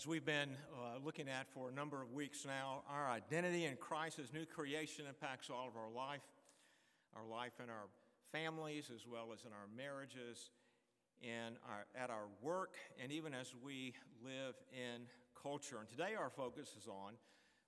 as 0.00 0.06
we've 0.06 0.24
been 0.24 0.56
uh, 0.72 0.96
looking 1.04 1.28
at 1.28 1.46
for 1.52 1.68
a 1.68 1.72
number 1.72 2.00
of 2.00 2.10
weeks 2.10 2.46
now, 2.46 2.80
our 2.88 3.10
identity 3.10 3.66
in 3.66 3.76
Christ 3.76 4.18
as 4.18 4.32
new 4.32 4.46
creation 4.46 5.04
impacts 5.06 5.50
all 5.50 5.68
of 5.68 5.76
our 5.76 5.90
life, 5.94 6.22
our 7.14 7.26
life 7.26 7.52
in 7.62 7.68
our 7.68 7.84
families, 8.32 8.90
as 8.94 9.06
well 9.06 9.28
as 9.34 9.44
in 9.44 9.52
our 9.52 9.68
marriages, 9.76 10.52
in 11.20 11.52
our, 11.68 11.84
at 11.94 12.08
our 12.08 12.28
work, 12.40 12.76
and 13.02 13.12
even 13.12 13.34
as 13.34 13.52
we 13.62 13.92
live 14.24 14.54
in 14.72 15.02
culture. 15.42 15.76
And 15.80 15.88
today 15.90 16.14
our 16.18 16.30
focus 16.30 16.70
is 16.80 16.88
on 16.88 17.12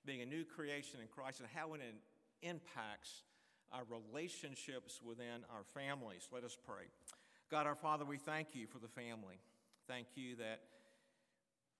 being 0.07 0.23
a 0.23 0.27
new 0.27 0.47
creation 0.47 1.01
in 1.03 1.09
Christ 1.09 1.41
and 1.41 1.49
how 1.55 1.75
it 1.75 1.83
impacts 2.41 3.25
our 3.73 3.83
relationships 3.91 5.03
within 5.05 5.45
our 5.55 5.65
families. 5.75 6.31
Let 6.33 6.45
us 6.45 6.57
pray. 6.67 6.85
God 7.51 7.67
our 7.67 7.75
Father, 7.75 8.07
we 8.07 8.17
thank 8.17 8.55
you 8.55 8.67
for 8.67 8.79
the 8.79 8.89
family. 8.89 9.37
Thank 9.87 10.07
you 10.15 10.37
that 10.37 10.61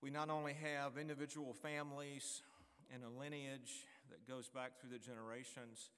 we 0.03 0.09
not 0.09 0.29
only 0.29 0.51
have 0.51 0.97
individual 0.97 1.53
families 1.53 2.41
and 2.93 3.03
a 3.05 3.19
lineage 3.21 3.87
that 4.11 4.27
goes 4.27 4.49
back 4.49 4.73
through 4.77 4.89
the 4.89 4.99
generations, 4.99 5.91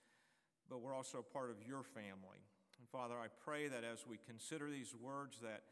but 0.69 0.79
we're 0.79 0.93
also 0.93 1.25
part 1.33 1.49
of 1.49 1.55
your 1.67 1.81
family. 1.81 2.37
And 2.77 2.87
Father, 2.91 3.15
I 3.15 3.33
pray 3.43 3.67
that 3.67 3.83
as 3.83 4.05
we 4.07 4.19
consider 4.27 4.69
these 4.69 4.93
words, 4.93 5.39
that, 5.41 5.63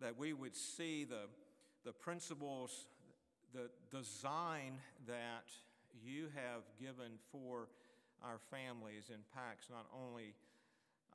that 0.00 0.16
we 0.16 0.32
would 0.32 0.54
see 0.54 1.02
the, 1.02 1.26
the 1.84 1.90
principles, 1.90 2.86
the 3.52 3.70
design 3.90 4.78
that 5.08 5.50
you 6.00 6.28
have 6.32 6.62
given 6.80 7.18
for 7.32 7.66
our 8.22 8.38
families 8.52 9.10
impacts 9.10 9.66
not 9.68 9.86
only 9.92 10.34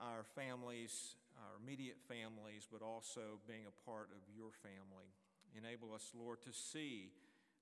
our 0.01 0.25
families, 0.35 1.15
our 1.37 1.55
immediate 1.63 1.97
families, 2.09 2.67
but 2.69 2.81
also 2.81 3.39
being 3.47 3.63
a 3.63 3.89
part 3.89 4.09
of 4.11 4.19
your 4.35 4.51
family. 4.61 5.07
Enable 5.57 5.93
us, 5.93 6.11
Lord, 6.13 6.41
to 6.43 6.53
see 6.53 7.11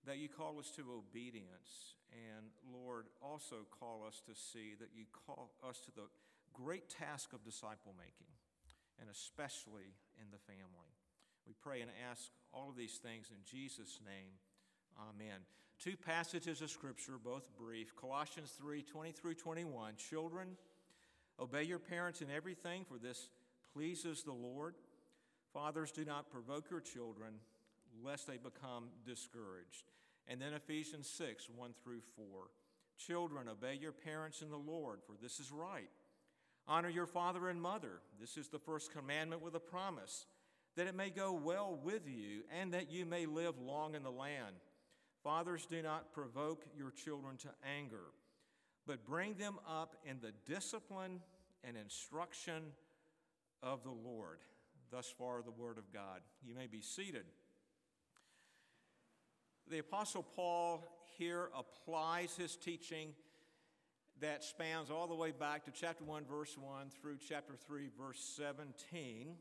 that 0.05 0.17
you 0.17 0.29
call 0.29 0.59
us 0.59 0.71
to 0.75 0.83
obedience. 0.91 1.95
And 2.11 2.47
Lord, 2.71 3.05
also 3.21 3.67
call 3.79 4.03
us 4.07 4.21
to 4.27 4.33
see 4.33 4.75
that 4.79 4.89
you 4.95 5.05
call 5.25 5.51
us 5.67 5.79
to 5.85 5.91
the 5.91 6.07
great 6.53 6.89
task 6.89 7.33
of 7.33 7.43
disciple 7.43 7.93
making, 7.97 8.31
and 8.99 9.09
especially 9.09 9.93
in 10.17 10.31
the 10.31 10.39
family. 10.39 10.95
We 11.45 11.53
pray 11.61 11.81
and 11.81 11.91
ask 12.09 12.31
all 12.53 12.69
of 12.69 12.77
these 12.77 12.97
things 12.97 13.29
in 13.31 13.37
Jesus' 13.45 13.99
name. 14.05 14.31
Amen. 14.97 15.45
Two 15.79 15.95
passages 15.95 16.61
of 16.61 16.71
Scripture, 16.71 17.19
both 17.23 17.55
brief 17.57 17.95
Colossians 17.95 18.51
3 18.57 18.81
20 18.81 19.11
through 19.11 19.35
21. 19.35 19.95
Children, 19.97 20.57
obey 21.39 21.63
your 21.63 21.79
parents 21.79 22.21
in 22.21 22.31
everything, 22.31 22.83
for 22.83 22.97
this 22.97 23.29
pleases 23.73 24.23
the 24.23 24.33
Lord. 24.33 24.75
Fathers, 25.53 25.91
do 25.91 26.03
not 26.03 26.31
provoke 26.31 26.69
your 26.71 26.81
children 26.81 27.35
lest 28.03 28.27
they 28.27 28.37
become 28.37 28.85
discouraged. 29.05 29.91
And 30.27 30.41
then 30.41 30.53
Ephesians 30.53 31.09
6 31.09 31.49
1 31.55 31.71
through 31.83 32.01
4. 32.15 32.25
Children, 32.97 33.47
obey 33.47 33.75
your 33.75 33.91
parents 33.91 34.41
in 34.41 34.49
the 34.49 34.57
Lord, 34.57 34.99
for 35.05 35.13
this 35.21 35.39
is 35.39 35.51
right. 35.51 35.89
Honor 36.67 36.89
your 36.89 37.05
father 37.05 37.47
and 37.47 37.61
mother. 37.61 38.01
This 38.19 38.35
is 38.37 38.49
the 38.49 38.59
first 38.59 38.91
commandment 38.91 39.41
with 39.41 39.55
a 39.55 39.59
promise, 39.59 40.25
that 40.75 40.87
it 40.87 40.95
may 40.95 41.09
go 41.09 41.31
well 41.31 41.79
with 41.81 42.07
you 42.07 42.41
and 42.59 42.73
that 42.73 42.91
you 42.91 43.05
may 43.05 43.25
live 43.25 43.59
long 43.59 43.95
in 43.95 44.03
the 44.03 44.11
land. 44.11 44.55
Fathers, 45.23 45.65
do 45.65 45.81
not 45.81 46.13
provoke 46.13 46.65
your 46.75 46.91
children 46.91 47.37
to 47.37 47.49
anger, 47.77 48.11
but 48.85 49.05
bring 49.05 49.35
them 49.35 49.59
up 49.67 49.95
in 50.05 50.19
the 50.21 50.33
discipline 50.51 51.21
and 51.63 51.77
instruction 51.77 52.63
of 53.63 53.83
the 53.83 53.91
Lord. 53.91 54.39
Thus 54.91 55.13
far, 55.17 55.41
the 55.41 55.51
word 55.51 55.77
of 55.77 55.91
God. 55.91 56.21
You 56.43 56.55
may 56.55 56.67
be 56.67 56.81
seated. 56.81 57.25
The 59.69 59.79
Apostle 59.79 60.23
Paul 60.23 60.81
here 61.17 61.49
applies 61.53 62.37
his 62.37 62.55
teaching 62.55 63.09
that 64.21 64.41
spans 64.41 64.89
all 64.89 65.07
the 65.07 65.15
way 65.15 65.31
back 65.31 65.65
to 65.65 65.71
chapter 65.71 66.05
1, 66.05 66.23
verse 66.23 66.57
1 66.57 66.89
through 67.01 67.17
chapter 67.27 67.53
3, 67.67 67.89
verse 67.99 68.19
17, 68.37 69.35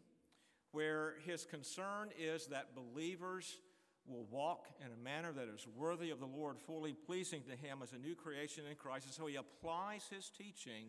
where 0.73 1.15
his 1.25 1.45
concern 1.45 2.09
is 2.19 2.49
that 2.49 2.75
believers 2.75 3.59
will 4.05 4.27
walk 4.29 4.67
in 4.85 4.89
a 4.93 5.05
manner 5.05 5.33
that 5.33 5.47
is 5.47 5.65
worthy 5.77 6.11
of 6.11 6.19
the 6.19 6.27
Lord, 6.27 6.59
fully 6.59 6.93
pleasing 6.93 7.43
to 7.43 7.55
him 7.55 7.79
as 7.81 7.93
a 7.93 7.99
new 7.99 8.17
creation 8.17 8.65
in 8.69 8.75
Christ. 8.75 9.07
And 9.07 9.15
so 9.15 9.27
he 9.27 9.37
applies 9.37 10.09
his 10.13 10.29
teaching. 10.29 10.87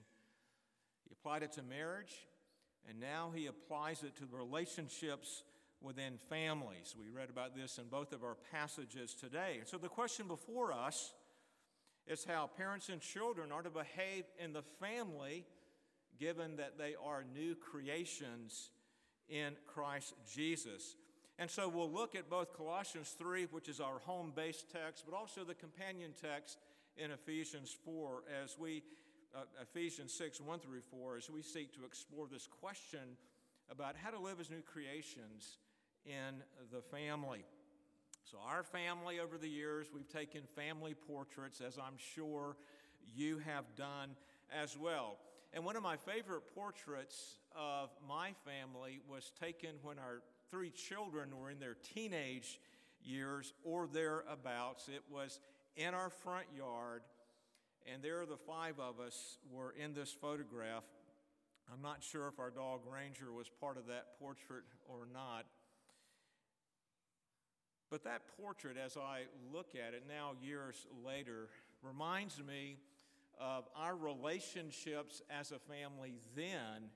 He 1.04 1.12
applied 1.12 1.44
it 1.44 1.52
to 1.54 1.62
marriage, 1.62 2.26
and 2.90 3.00
now 3.00 3.32
he 3.36 3.46
applies 3.46 4.02
it 4.02 4.16
to 4.16 4.26
the 4.26 4.36
relationships 4.36 5.44
within 5.82 6.18
families. 6.30 6.96
We 6.98 7.10
read 7.10 7.30
about 7.30 7.56
this 7.56 7.78
in 7.78 7.86
both 7.86 8.14
of 8.14 8.24
our 8.24 8.36
passages 8.52 9.14
today. 9.14 9.60
So 9.66 9.78
the 9.78 9.90
question 9.90 10.28
before 10.28 10.72
us 10.74 11.14
is 12.08 12.26
how 12.26 12.50
parents 12.58 12.90
and 12.90 13.02
children 13.02 13.52
are 13.52 13.62
to 13.62 13.70
behave 13.70 14.24
in 14.40 14.54
the 14.54 14.64
family 14.80 15.46
given 16.20 16.56
that 16.56 16.78
they 16.78 16.96
are 17.04 17.24
new 17.34 17.56
creations 17.56 18.72
in 19.30 19.54
Christ 19.68 20.14
Jesus. 20.34 20.96
And 21.38 21.50
so 21.50 21.70
we'll 21.70 21.92
look 21.92 22.16
at 22.16 22.30
both 22.30 22.56
Colossians 22.56 23.14
3, 23.18 23.46
which 23.52 23.70
is 23.70 23.80
our 23.80 24.00
home 24.00 24.34
based 24.36 24.72
text, 24.72 25.06
but 25.08 25.16
also 25.16 25.44
the 25.44 25.54
companion 25.54 26.12
text 26.20 26.58
in 26.98 27.12
Ephesians 27.12 27.76
4 27.86 28.24
as 28.44 28.58
we, 28.58 28.82
uh, 29.36 29.42
Ephesians 29.62 30.12
6, 30.14 30.42
1 30.42 30.60
through 30.60 30.82
4, 30.82 31.18
as 31.18 31.30
we 31.30 31.44
seek 31.44 31.76
to 31.76 31.86
explore 31.86 32.26
this 32.32 32.48
question 32.48 33.18
about 33.70 33.96
how 33.96 34.10
to 34.10 34.20
live 34.20 34.40
as 34.40 34.50
new 34.50 34.62
creations 34.62 35.60
in 36.08 36.44
the 36.72 36.82
family. 36.82 37.44
So, 38.32 38.38
our 38.46 38.64
family 38.64 39.20
over 39.20 39.38
the 39.38 39.48
years, 39.48 39.88
we've 39.94 40.10
taken 40.10 40.42
family 40.56 40.96
portraits, 40.96 41.62
as 41.62 41.78
I'm 41.78 41.98
sure 42.16 42.58
you 43.16 43.38
have 43.40 43.64
done 43.76 44.16
as 44.52 44.78
well. 44.78 45.18
And 45.54 45.64
one 45.64 45.76
of 45.76 45.84
my 45.84 45.96
favorite 45.98 46.44
portraits 46.54 47.38
of 47.56 47.90
my 48.08 48.34
family 48.46 49.00
was 49.10 49.32
taken 49.40 49.72
when 49.82 49.98
our 49.98 50.22
three 50.52 50.72
children 50.72 51.30
were 51.40 51.50
in 51.50 51.60
their 51.60 51.78
teenage 51.96 52.60
years 53.04 53.54
or 53.64 53.88
thereabouts. 53.88 54.90
It 54.90 55.04
was 55.10 55.40
in 55.76 55.94
our 55.94 56.10
front 56.10 56.48
yard, 56.56 57.04
and 57.92 58.04
there 58.04 58.26
the 58.26 58.38
five 58.38 58.80
of 58.80 59.00
us 59.00 59.38
were 59.52 59.72
in 59.72 59.94
this 59.94 60.12
photograph. 60.12 60.84
I'm 61.72 61.82
not 61.82 62.04
sure 62.04 62.28
if 62.28 62.40
our 62.40 62.50
dog 62.50 62.82
Ranger 62.92 63.32
was 63.32 63.50
part 63.50 63.78
of 63.78 63.88
that 63.88 64.20
portrait 64.20 64.64
or 64.88 65.08
not. 65.14 65.46
But 67.90 68.04
that 68.04 68.22
portrait, 68.40 68.76
as 68.78 68.98
I 68.98 69.24
look 69.54 69.70
at 69.76 69.94
it 69.94 70.04
now, 70.08 70.32
years 70.42 70.86
later, 71.06 71.48
reminds 71.82 72.42
me 72.44 72.78
of 73.40 73.66
our 73.76 73.96
relationships 73.96 75.22
as 75.30 75.52
a 75.52 75.60
family 75.60 76.16
then 76.36 76.90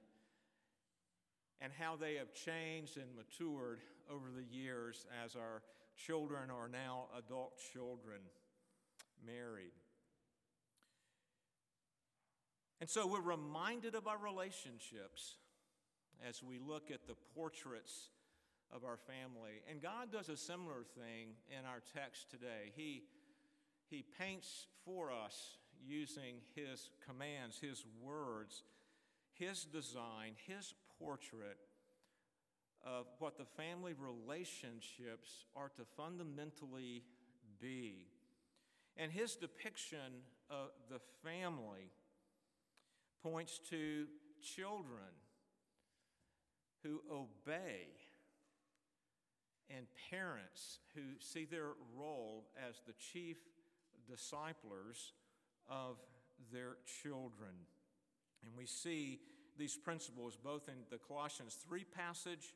and 1.61 1.71
how 1.77 1.95
they 1.95 2.15
have 2.15 2.33
changed 2.33 2.97
and 2.97 3.05
matured 3.15 3.79
over 4.09 4.25
the 4.35 4.43
years 4.43 5.05
as 5.23 5.35
our 5.35 5.61
children 5.95 6.49
are 6.49 6.67
now 6.67 7.05
adult 7.17 7.53
children 7.73 8.19
married. 9.25 9.71
And 12.81 12.89
so 12.89 13.05
we're 13.05 13.21
reminded 13.21 13.93
of 13.93 14.07
our 14.07 14.17
relationships 14.17 15.35
as 16.27 16.41
we 16.41 16.57
look 16.57 16.89
at 16.89 17.05
the 17.07 17.13
portraits 17.35 18.09
of 18.73 18.83
our 18.83 18.97
family. 18.97 19.61
And 19.69 19.81
God 19.81 20.11
does 20.11 20.29
a 20.29 20.37
similar 20.37 20.83
thing 20.95 21.35
in 21.49 21.65
our 21.65 21.81
text 21.93 22.29
today. 22.29 22.71
He, 22.75 23.03
he 23.89 24.03
paints 24.17 24.67
for 24.85 25.11
us 25.11 25.57
using 25.85 26.35
His 26.55 26.89
commands, 27.05 27.59
His 27.59 27.83
words, 28.01 28.63
His 29.33 29.65
design, 29.65 30.33
His 30.47 30.73
portrait 30.99 31.57
of 32.85 33.05
what 33.19 33.37
the 33.37 33.45
family 33.45 33.93
relationships 33.93 35.45
are 35.55 35.69
to 35.75 35.83
fundamentally 35.97 37.03
be. 37.59 38.07
And 38.97 39.11
His 39.11 39.35
depiction 39.35 40.23
of 40.49 40.69
the 40.89 40.99
family 41.23 41.91
points 43.21 43.59
to 43.69 44.07
children 44.41 45.13
who 46.83 47.01
obey 47.11 47.87
and 49.75 49.85
parents 50.09 50.79
who 50.95 51.01
see 51.19 51.45
their 51.45 51.73
role 51.97 52.45
as 52.67 52.81
the 52.85 52.93
chief 52.93 53.37
disciplers 54.09 55.13
of 55.69 55.97
their 56.51 56.77
children. 57.01 57.53
And 58.43 58.51
we 58.57 58.65
see 58.65 59.19
these 59.57 59.77
principles 59.77 60.37
both 60.41 60.67
in 60.67 60.75
the 60.89 60.97
Colossians 60.97 61.57
3 61.67 61.83
passage 61.83 62.55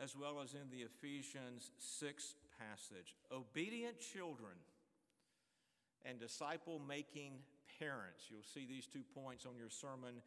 as 0.00 0.14
well 0.14 0.40
as 0.42 0.54
in 0.54 0.68
the 0.70 0.84
Ephesians 0.84 1.70
6 1.78 2.34
passage. 2.58 3.14
Obedient 3.32 3.98
children 3.98 4.52
and 6.04 6.20
disciple 6.20 6.80
making 6.86 7.32
parents. 7.78 8.24
You'll 8.30 8.42
see 8.42 8.66
these 8.66 8.86
two 8.86 9.02
points 9.14 9.46
on 9.46 9.56
your 9.58 9.70
sermon 9.70 10.22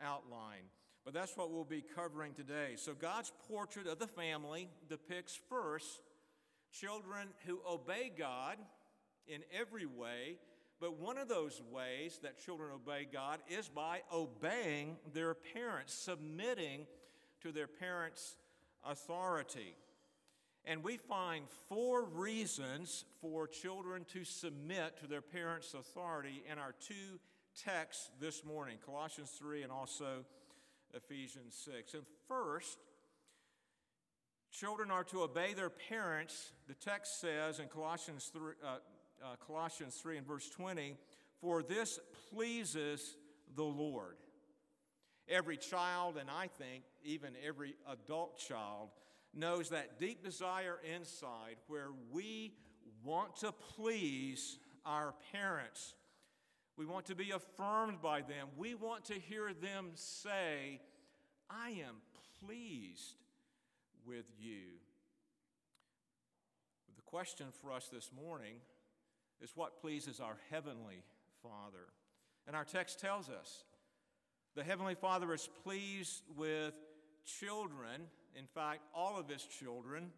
outline. 0.00 0.64
But 1.04 1.14
that's 1.14 1.36
what 1.36 1.50
we'll 1.50 1.64
be 1.64 1.84
covering 1.96 2.32
today. 2.32 2.74
So, 2.76 2.94
God's 2.94 3.32
portrait 3.48 3.86
of 3.86 3.98
the 3.98 4.06
family 4.06 4.68
depicts 4.88 5.38
first 5.48 6.00
Children 6.72 7.28
who 7.46 7.60
obey 7.68 8.10
God 8.16 8.56
in 9.26 9.42
every 9.52 9.84
way, 9.84 10.38
but 10.80 10.98
one 10.98 11.18
of 11.18 11.28
those 11.28 11.60
ways 11.70 12.18
that 12.22 12.42
children 12.42 12.70
obey 12.74 13.06
God 13.12 13.40
is 13.46 13.68
by 13.68 14.00
obeying 14.12 14.96
their 15.12 15.34
parents, 15.34 15.92
submitting 15.92 16.86
to 17.42 17.52
their 17.52 17.66
parents' 17.66 18.36
authority. 18.86 19.76
And 20.64 20.82
we 20.82 20.96
find 20.96 21.44
four 21.68 22.06
reasons 22.06 23.04
for 23.20 23.46
children 23.46 24.06
to 24.14 24.24
submit 24.24 24.98
to 25.00 25.06
their 25.06 25.20
parents' 25.20 25.74
authority 25.74 26.42
in 26.50 26.58
our 26.58 26.74
two 26.80 27.20
texts 27.62 28.08
this 28.18 28.44
morning 28.46 28.78
Colossians 28.84 29.30
3 29.38 29.62
and 29.62 29.70
also 29.70 30.24
Ephesians 30.94 31.54
6. 31.64 31.94
And 31.94 32.02
first, 32.28 32.78
children 34.50 34.90
are 34.90 35.04
to 35.04 35.22
obey 35.22 35.54
their 35.54 35.70
parents. 35.70 36.52
The 36.68 36.74
text 36.74 37.20
says 37.20 37.58
in 37.58 37.68
Colossians 37.68 38.30
3, 38.32 38.40
uh, 38.62 38.66
uh, 38.66 39.36
Colossians 39.46 39.96
3 39.96 40.18
and 40.18 40.26
verse 40.26 40.48
20, 40.50 40.96
For 41.40 41.62
this 41.62 41.98
pleases 42.30 43.16
the 43.54 43.64
Lord. 43.64 44.16
Every 45.28 45.56
child, 45.56 46.16
and 46.18 46.28
I 46.28 46.48
think 46.48 46.84
even 47.04 47.34
every 47.46 47.74
adult 47.88 48.38
child, 48.38 48.90
knows 49.34 49.70
that 49.70 49.98
deep 49.98 50.22
desire 50.22 50.78
inside 50.94 51.56
where 51.66 51.90
we 52.10 52.52
want 53.02 53.36
to 53.36 53.52
please 53.52 54.58
our 54.84 55.14
parents. 55.32 55.94
We 56.76 56.86
want 56.86 57.06
to 57.06 57.14
be 57.14 57.30
affirmed 57.30 58.00
by 58.00 58.22
them. 58.22 58.48
We 58.56 58.74
want 58.74 59.04
to 59.06 59.14
hear 59.14 59.52
them 59.52 59.90
say, 59.94 60.80
I 61.50 61.70
am 61.70 61.96
pleased 62.44 63.16
with 64.06 64.24
you. 64.38 64.78
The 66.96 67.02
question 67.02 67.46
for 67.60 67.72
us 67.72 67.88
this 67.92 68.10
morning 68.14 68.54
is 69.42 69.52
what 69.54 69.80
pleases 69.80 70.18
our 70.18 70.38
Heavenly 70.50 71.04
Father? 71.42 71.88
And 72.46 72.56
our 72.56 72.64
text 72.64 73.00
tells 73.00 73.28
us 73.28 73.64
the 74.54 74.64
Heavenly 74.64 74.94
Father 74.94 75.32
is 75.34 75.48
pleased 75.62 76.22
with 76.36 76.74
children, 77.24 78.08
in 78.34 78.46
fact, 78.46 78.80
all 78.94 79.18
of 79.18 79.28
His 79.28 79.44
children, 79.44 80.10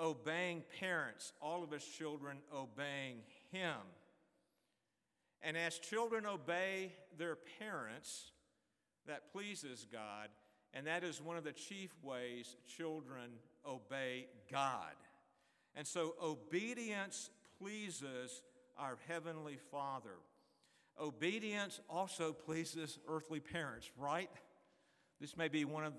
obeying 0.00 0.62
parents, 0.80 1.32
all 1.40 1.62
of 1.62 1.70
His 1.70 1.84
children 1.84 2.38
obeying 2.54 3.18
Him. 3.52 3.76
And 5.42 5.56
as 5.56 5.78
children 5.78 6.26
obey 6.26 6.92
their 7.16 7.36
parents, 7.58 8.32
that 9.06 9.32
pleases 9.32 9.86
God, 9.90 10.28
and 10.74 10.86
that 10.86 11.02
is 11.02 11.20
one 11.20 11.36
of 11.36 11.44
the 11.44 11.52
chief 11.52 11.90
ways 12.02 12.56
children 12.76 13.30
obey 13.66 14.26
God. 14.50 14.94
And 15.74 15.86
so 15.86 16.14
obedience 16.22 17.30
pleases 17.58 18.42
our 18.78 18.98
Heavenly 19.08 19.58
Father. 19.70 20.16
Obedience 21.00 21.80
also 21.88 22.32
pleases 22.32 22.98
earthly 23.08 23.40
parents, 23.40 23.90
right? 23.96 24.30
This 25.20 25.36
may 25.36 25.48
be 25.48 25.64
one 25.64 25.84
of 25.84 25.94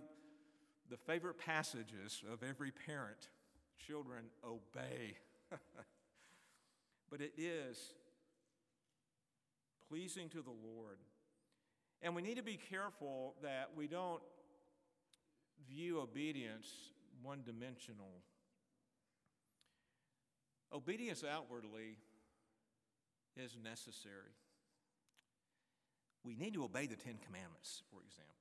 the 0.90 0.98
favorite 0.98 1.38
passages 1.38 2.24
of 2.32 2.44
every 2.44 2.72
parent. 2.72 3.30
Children 3.88 4.26
obey. 4.46 5.18
but 7.10 7.22
it 7.22 7.34
is 7.38 7.94
pleasing 9.90 10.30
to 10.30 10.42
the 10.42 10.50
Lord. 10.50 11.00
And 12.02 12.16
we 12.16 12.22
need 12.22 12.38
to 12.38 12.44
be 12.44 12.58
careful 12.58 13.36
that 13.42 13.72
we 13.76 13.88
don't 13.88 14.22
view 15.68 16.00
obedience 16.00 16.68
one 17.22 17.42
dimensional. 17.46 18.22
Obedience 20.72 21.24
outwardly 21.30 21.98
is 23.36 23.58
necessary. 23.62 24.38
We 26.24 26.36
need 26.36 26.54
to 26.54 26.64
obey 26.64 26.86
the 26.86 26.96
Ten 26.96 27.16
Commandments, 27.26 27.82
for 27.92 28.02
example. 28.06 28.36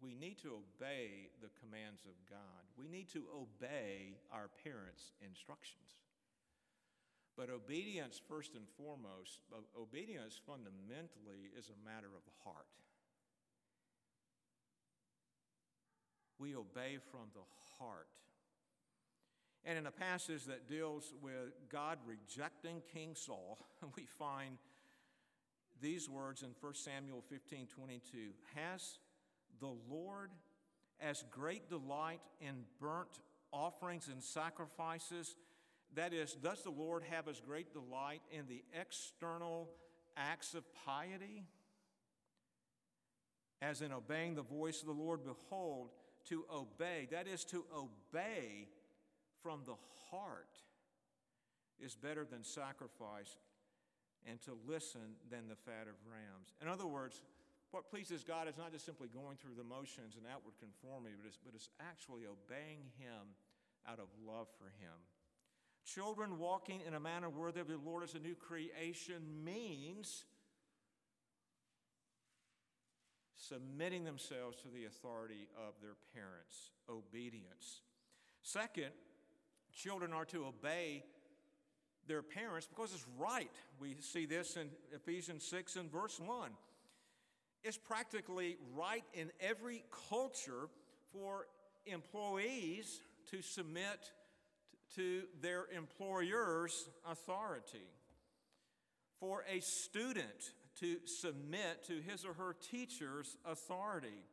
We 0.00 0.14
need 0.14 0.38
to 0.42 0.48
obey 0.48 1.30
the 1.40 1.50
commands 1.60 2.02
of 2.04 2.14
God. 2.28 2.64
We 2.76 2.88
need 2.88 3.08
to 3.12 3.24
obey 3.34 4.18
our 4.32 4.48
parents' 4.62 5.12
instructions. 5.24 6.05
But 7.36 7.50
obedience, 7.50 8.20
first 8.28 8.54
and 8.54 8.64
foremost, 8.78 9.40
obedience 9.78 10.40
fundamentally 10.46 11.52
is 11.56 11.70
a 11.70 11.84
matter 11.84 12.06
of 12.06 12.24
the 12.24 12.32
heart. 12.44 12.66
We 16.38 16.54
obey 16.54 16.98
from 17.10 17.28
the 17.34 17.44
heart. 17.78 18.08
And 19.64 19.76
in 19.76 19.86
a 19.86 19.90
passage 19.90 20.44
that 20.44 20.68
deals 20.68 21.12
with 21.20 21.52
God 21.68 21.98
rejecting 22.06 22.82
King 22.92 23.14
Saul, 23.14 23.58
we 23.96 24.06
find 24.06 24.58
these 25.80 26.08
words 26.08 26.42
in 26.42 26.50
1 26.60 26.74
Samuel 26.74 27.22
15 27.28 27.66
22. 27.66 28.18
Has 28.54 28.98
the 29.60 29.74
Lord 29.90 30.30
as 31.00 31.24
great 31.30 31.68
delight 31.68 32.20
in 32.40 32.64
burnt 32.80 33.20
offerings 33.52 34.08
and 34.08 34.22
sacrifices? 34.22 35.36
That 35.94 36.12
is, 36.12 36.34
does 36.34 36.62
the 36.62 36.70
Lord 36.70 37.04
have 37.10 37.28
as 37.28 37.40
great 37.40 37.72
delight 37.72 38.22
in 38.30 38.46
the 38.48 38.62
external 38.78 39.70
acts 40.16 40.54
of 40.54 40.64
piety 40.84 41.44
as 43.62 43.80
in 43.80 43.92
obeying 43.92 44.34
the 44.34 44.42
voice 44.42 44.80
of 44.80 44.86
the 44.86 44.92
Lord? 44.92 45.20
Behold, 45.24 45.90
to 46.28 46.44
obey, 46.52 47.08
that 47.10 47.26
is, 47.26 47.44
to 47.46 47.64
obey 47.74 48.68
from 49.42 49.62
the 49.64 49.76
heart, 50.10 50.58
is 51.78 51.94
better 51.94 52.24
than 52.24 52.42
sacrifice 52.42 53.36
and 54.28 54.40
to 54.42 54.56
listen 54.66 55.16
than 55.30 55.48
the 55.48 55.56
fat 55.56 55.86
of 55.86 55.94
rams. 56.10 56.52
In 56.60 56.68
other 56.68 56.86
words, 56.86 57.22
what 57.70 57.90
pleases 57.90 58.24
God 58.24 58.48
is 58.48 58.56
not 58.56 58.72
just 58.72 58.86
simply 58.86 59.08
going 59.08 59.36
through 59.36 59.54
the 59.56 59.64
motions 59.64 60.16
and 60.16 60.24
outward 60.26 60.54
conformity, 60.58 61.14
but 61.18 61.28
it's, 61.28 61.38
but 61.38 61.54
it's 61.54 61.70
actually 61.80 62.22
obeying 62.26 62.90
Him 62.98 63.36
out 63.86 63.98
of 63.98 64.08
love 64.26 64.48
for 64.58 64.66
Him. 64.80 64.96
Children 65.94 66.38
walking 66.38 66.80
in 66.86 66.94
a 66.94 67.00
manner 67.00 67.30
worthy 67.30 67.60
of 67.60 67.68
the 67.68 67.78
Lord 67.84 68.02
as 68.02 68.14
a 68.14 68.18
new 68.18 68.34
creation 68.34 69.22
means 69.44 70.24
submitting 73.36 74.04
themselves 74.04 74.56
to 74.62 74.68
the 74.68 74.86
authority 74.86 75.48
of 75.56 75.74
their 75.80 75.94
parents, 76.12 76.72
obedience. 76.90 77.82
Second, 78.42 78.90
children 79.72 80.12
are 80.12 80.24
to 80.24 80.46
obey 80.46 81.04
their 82.08 82.22
parents 82.22 82.66
because 82.66 82.92
it's 82.92 83.06
right. 83.18 83.50
We 83.80 83.96
see 84.00 84.26
this 84.26 84.56
in 84.56 84.70
Ephesians 84.92 85.44
6 85.44 85.76
and 85.76 85.90
verse 85.90 86.18
1. 86.18 86.50
It's 87.62 87.78
practically 87.78 88.56
right 88.74 89.04
in 89.14 89.30
every 89.40 89.84
culture 90.08 90.68
for 91.12 91.46
employees 91.86 93.00
to 93.30 93.42
submit 93.42 94.10
to 94.94 95.22
their 95.40 95.66
employer's 95.74 96.88
authority, 97.10 97.88
for 99.18 99.44
a 99.50 99.60
student 99.60 100.52
to 100.80 100.98
submit 101.06 101.84
to 101.86 102.00
his 102.00 102.24
or 102.24 102.34
her 102.34 102.54
teacher's 102.70 103.36
authority. 103.44 104.24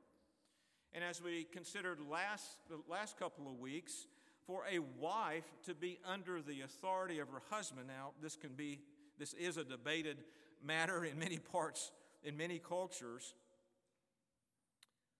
And 0.93 1.03
as 1.03 1.21
we 1.21 1.45
considered 1.45 1.99
last, 2.09 2.45
the 2.69 2.79
last 2.89 3.17
couple 3.17 3.47
of 3.47 3.59
weeks, 3.59 4.05
for 4.45 4.63
a 4.69 4.79
wife 4.99 5.45
to 5.65 5.73
be 5.73 5.99
under 6.05 6.41
the 6.41 6.61
authority 6.61 7.19
of 7.19 7.29
her 7.29 7.41
husband. 7.49 7.87
Now, 7.87 8.11
this 8.21 8.35
can 8.35 8.53
be, 8.53 8.81
this 9.17 9.33
is 9.33 9.57
a 9.57 9.63
debated 9.63 10.17
matter 10.63 11.05
in 11.05 11.17
many 11.17 11.37
parts, 11.37 11.91
in 12.23 12.35
many 12.35 12.59
cultures. 12.59 13.33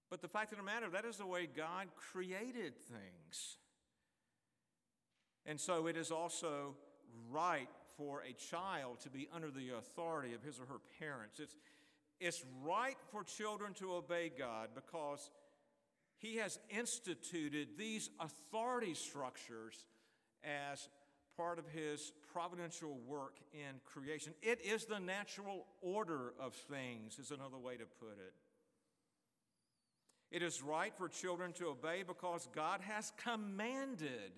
But 0.10 0.22
the 0.22 0.28
fact 0.28 0.52
of 0.52 0.58
the 0.58 0.64
matter, 0.64 0.90
that 0.90 1.06
is 1.06 1.18
the 1.18 1.26
way 1.26 1.48
God 1.48 1.88
created 1.96 2.78
things. 2.78 3.58
And 5.46 5.60
so 5.60 5.88
it 5.88 5.98
is 5.98 6.12
also 6.12 6.76
right 7.32 7.70
for 7.98 8.22
a 8.22 8.34
child 8.34 9.00
to 9.02 9.10
be 9.10 9.28
under 9.34 9.52
the 9.52 9.72
authority 9.78 10.34
of 10.34 10.42
his 10.42 10.60
or 10.60 10.66
her 10.66 10.80
parents. 11.00 11.40
It's, 11.40 11.56
it's 12.20 12.44
right 12.64 12.98
for 13.12 13.24
children 13.24 13.74
to 13.76 13.94
obey 13.94 14.32
God 14.38 14.70
because 14.74 15.30
he 16.18 16.38
has 16.38 16.58
instituted 16.70 17.70
these 17.78 18.10
authority 18.20 18.94
structures 18.94 19.86
as 20.44 20.88
part 21.36 21.60
of 21.60 21.66
his 21.68 22.14
providential 22.32 22.98
work 23.08 23.38
in 23.54 23.80
creation. 23.86 24.34
It 24.42 24.60
is 24.64 24.86
the 24.86 25.00
natural 25.00 25.66
order 25.82 26.34
of 26.40 26.54
things, 26.54 27.20
is 27.20 27.32
another 27.32 27.58
way 27.58 27.76
to 27.76 27.86
put 28.00 28.18
it. 28.20 28.34
It 30.32 30.42
is 30.42 30.64
right 30.64 30.94
for 30.98 31.10
children 31.10 31.54
to 31.54 31.68
obey 31.68 32.04
because 32.08 32.48
God 32.56 32.82
has 32.82 33.12
commanded 33.24 34.32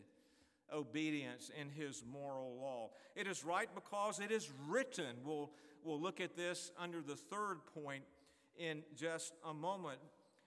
obedience 0.74 1.52
in 1.60 1.70
his 1.70 2.04
moral 2.12 2.58
law. 2.60 2.90
It 3.16 3.28
is 3.28 3.44
right 3.44 3.70
because 3.74 4.20
it 4.20 4.32
is 4.32 4.50
written. 4.68 5.18
We'll, 5.24 5.52
we'll 5.84 6.02
look 6.02 6.20
at 6.20 6.36
this 6.36 6.72
under 6.80 7.02
the 7.02 7.16
third 7.16 7.60
point 7.84 8.04
in 8.58 8.84
just 8.96 9.34
a 9.48 9.54
moment. 9.54 10.00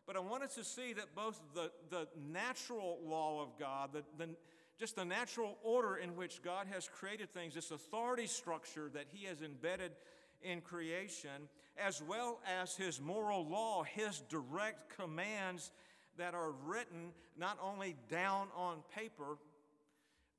But 0.07 0.17
I 0.17 0.21
want 0.21 0.43
us 0.43 0.55
to 0.55 0.65
see 0.65 0.95
that 0.95 1.15
both 1.15 1.41
the, 1.55 1.71
the 1.91 2.09
natural 2.33 2.99
law 3.05 3.43
of 3.43 3.59
God, 3.59 3.91
the, 3.93 4.05
the 4.17 4.31
just 4.79 4.95
the 4.95 5.05
natural 5.05 5.59
order 5.63 5.97
in 5.97 6.15
which 6.15 6.41
God 6.41 6.67
has 6.73 6.89
created 6.89 7.35
things, 7.35 7.55
this 7.55 7.73
authority 7.73 8.27
structure 8.27 8.89
that 8.95 9.07
He 9.13 9.27
has 9.27 9.43
embedded 9.43 9.93
in 10.41 10.61
creation, 10.61 11.49
as 11.77 12.01
well 12.01 12.39
as 12.61 12.77
His 12.77 13.01
moral 13.01 13.47
law, 13.47 13.83
His 13.83 14.21
direct 14.29 14.97
commands 14.97 15.73
that 16.17 16.35
are 16.35 16.53
written 16.65 17.13
not 17.37 17.59
only 17.63 17.97
down 18.09 18.49
on 18.57 18.79
paper, 18.95 19.39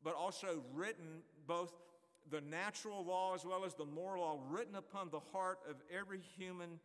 but 0.03 0.15
also 0.15 0.63
written 0.74 1.22
both 1.48 1.74
the 2.29 2.41
natural 2.41 3.03
law 3.03 3.34
as 3.36 3.44
well 3.46 3.65
as 3.65 3.74
the 3.74 3.86
moral 3.86 4.24
law, 4.24 4.39
written 4.50 4.75
upon 4.75 5.10
the 5.10 5.20
heart 5.32 5.60
of 5.70 5.75
every 5.96 6.20
human 6.38 6.79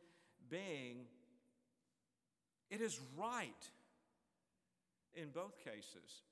being. 0.49 1.07
It 2.71 2.81
is 2.81 2.99
right 3.17 3.51
in 5.15 5.29
both 5.29 5.59
cases 5.59 6.23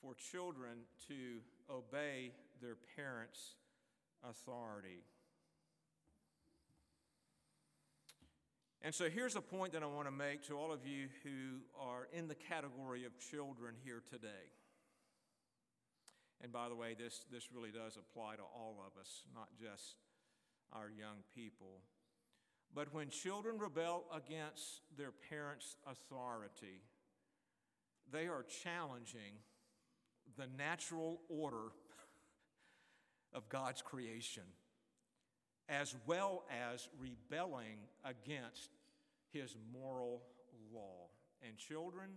for 0.00 0.14
children 0.14 0.78
to 1.08 1.40
obey 1.70 2.32
their 2.60 2.76
parents' 2.96 3.54
authority. 4.28 5.04
And 8.82 8.94
so 8.94 9.08
here's 9.08 9.34
a 9.34 9.40
point 9.40 9.72
that 9.72 9.82
I 9.82 9.86
want 9.86 10.06
to 10.08 10.12
make 10.12 10.46
to 10.48 10.58
all 10.58 10.70
of 10.70 10.86
you 10.86 11.08
who 11.22 11.60
are 11.80 12.06
in 12.12 12.28
the 12.28 12.34
category 12.34 13.06
of 13.06 13.18
children 13.18 13.74
here 13.82 14.02
today. 14.10 14.50
And 16.42 16.52
by 16.52 16.68
the 16.68 16.74
way, 16.74 16.94
this, 16.98 17.24
this 17.30 17.48
really 17.52 17.70
does 17.70 17.96
apply 17.96 18.36
to 18.36 18.42
all 18.42 18.76
of 18.86 19.00
us, 19.00 19.22
not 19.34 19.48
just 19.58 19.96
our 20.72 20.90
young 20.90 21.22
people. 21.34 21.80
But 22.74 22.92
when 22.92 23.08
children 23.08 23.58
rebel 23.58 24.04
against 24.12 24.82
their 24.96 25.12
parents' 25.30 25.76
authority, 25.86 26.82
they 28.12 28.26
are 28.26 28.44
challenging 28.64 29.38
the 30.36 30.48
natural 30.58 31.20
order 31.28 31.68
of 33.32 33.48
God's 33.48 33.80
creation, 33.80 34.42
as 35.68 35.94
well 36.06 36.44
as 36.50 36.88
rebelling 36.98 37.78
against 38.04 38.70
his 39.32 39.56
moral 39.72 40.22
law. 40.72 41.08
And 41.46 41.56
children, 41.56 42.10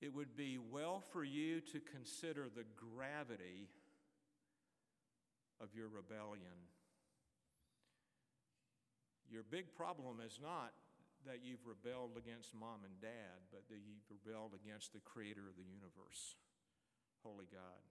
it 0.00 0.14
would 0.14 0.36
be 0.36 0.58
well 0.58 1.02
for 1.12 1.22
you 1.22 1.60
to 1.60 1.80
consider 1.80 2.48
the 2.48 2.64
gravity 2.76 3.68
of 5.60 5.74
your 5.74 5.88
rebellion. 5.88 6.68
Your 9.30 9.42
big 9.42 9.74
problem 9.76 10.16
is 10.24 10.38
not 10.42 10.72
that 11.26 11.40
you've 11.44 11.66
rebelled 11.66 12.16
against 12.16 12.54
mom 12.54 12.80
and 12.84 12.98
dad, 13.00 13.44
but 13.52 13.68
that 13.68 13.78
you've 13.84 14.08
rebelled 14.08 14.52
against 14.54 14.92
the 14.92 15.00
creator 15.00 15.44
of 15.48 15.56
the 15.56 15.68
universe, 15.68 16.36
Holy 17.22 17.44
God. 17.52 17.84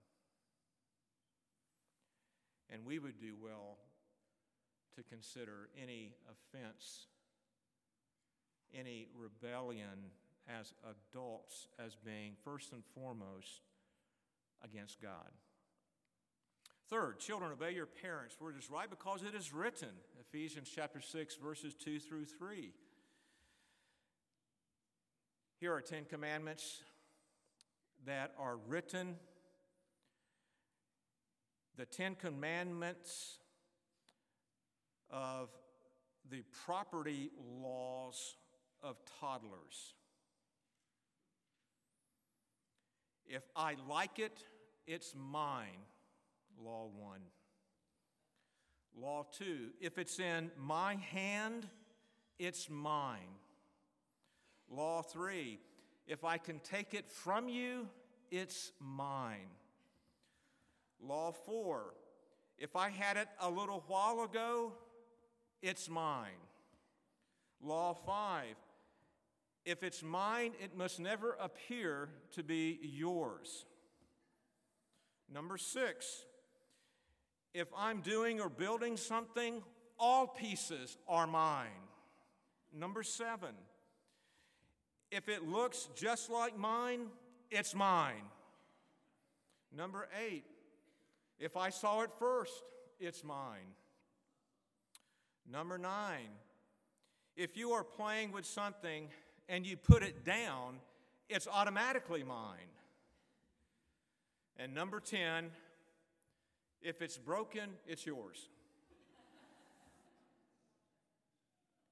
And 2.68 2.84
we 2.84 2.98
would 2.98 3.18
do 3.20 3.34
well 3.40 3.78
to 4.96 5.02
consider 5.04 5.70
any 5.80 6.14
offense, 6.26 7.06
any 8.74 9.08
rebellion 9.14 10.10
as 10.48 10.74
adults 10.84 11.68
as 11.84 11.96
being 11.96 12.34
first 12.44 12.72
and 12.72 12.82
foremost 12.94 13.62
against 14.62 15.00
God. 15.00 15.30
Third, 16.88 17.20
children, 17.20 17.52
obey 17.52 17.72
your 17.72 17.86
parents, 17.86 18.34
for 18.36 18.50
it 18.50 18.56
is 18.58 18.68
right 18.68 18.90
because 18.90 19.22
it 19.22 19.34
is 19.34 19.52
written. 19.52 19.90
Ephesians 20.20 20.68
chapter 20.74 21.00
6, 21.00 21.36
verses 21.36 21.74
2 21.74 22.00
through 22.00 22.24
3. 22.24 22.72
Here 25.60 25.72
are 25.72 25.80
Ten 25.80 26.04
Commandments 26.04 26.80
that 28.06 28.32
are 28.38 28.56
written. 28.66 29.16
The 31.76 31.86
Ten 31.86 32.16
Commandments 32.16 33.38
of 35.10 35.50
the 36.28 36.42
property 36.64 37.30
laws 37.62 38.36
of 38.82 38.96
toddlers. 39.20 39.94
If 43.30 43.44
I 43.54 43.76
like 43.88 44.18
it, 44.18 44.44
it's 44.88 45.14
mine. 45.16 45.86
Law 46.60 46.90
one. 46.98 47.20
Law 48.96 49.24
two. 49.30 49.68
If 49.80 49.98
it's 49.98 50.18
in 50.18 50.50
my 50.58 50.96
hand, 50.96 51.68
it's 52.40 52.68
mine. 52.68 53.38
Law 54.68 55.02
three. 55.02 55.60
If 56.08 56.24
I 56.24 56.38
can 56.38 56.58
take 56.58 56.92
it 56.92 57.08
from 57.08 57.48
you, 57.48 57.86
it's 58.32 58.72
mine. 58.80 59.54
Law 61.00 61.30
four. 61.30 61.94
If 62.58 62.74
I 62.74 62.90
had 62.90 63.16
it 63.16 63.28
a 63.40 63.48
little 63.48 63.84
while 63.86 64.24
ago, 64.24 64.72
it's 65.62 65.88
mine. 65.88 66.42
Law 67.62 67.94
five. 67.94 68.56
If 69.64 69.82
it's 69.82 70.02
mine, 70.02 70.52
it 70.62 70.76
must 70.76 71.00
never 71.00 71.36
appear 71.40 72.08
to 72.32 72.42
be 72.42 72.78
yours. 72.82 73.64
Number 75.32 75.58
six, 75.58 76.24
if 77.54 77.68
I'm 77.76 78.00
doing 78.00 78.40
or 78.40 78.48
building 78.48 78.96
something, 78.96 79.62
all 79.98 80.26
pieces 80.26 80.96
are 81.06 81.26
mine. 81.26 81.68
Number 82.72 83.02
seven, 83.02 83.54
if 85.10 85.28
it 85.28 85.46
looks 85.46 85.88
just 85.94 86.30
like 86.30 86.56
mine, 86.56 87.06
it's 87.50 87.74
mine. 87.74 88.22
Number 89.76 90.08
eight, 90.24 90.44
if 91.38 91.56
I 91.56 91.70
saw 91.70 92.02
it 92.02 92.10
first, 92.18 92.62
it's 92.98 93.22
mine. 93.22 93.74
Number 95.50 95.78
nine, 95.78 96.30
if 97.36 97.56
you 97.56 97.72
are 97.72 97.84
playing 97.84 98.32
with 98.32 98.46
something 98.46 99.08
and 99.50 99.66
you 99.66 99.76
put 99.76 100.02
it 100.02 100.24
down, 100.24 100.76
it's 101.28 101.46
automatically 101.46 102.22
mine. 102.22 102.70
And 104.56 104.74
number 104.74 105.00
10, 105.00 105.50
if 106.80 107.02
it's 107.02 107.18
broken, 107.18 107.70
it's 107.86 108.06
yours. 108.06 108.48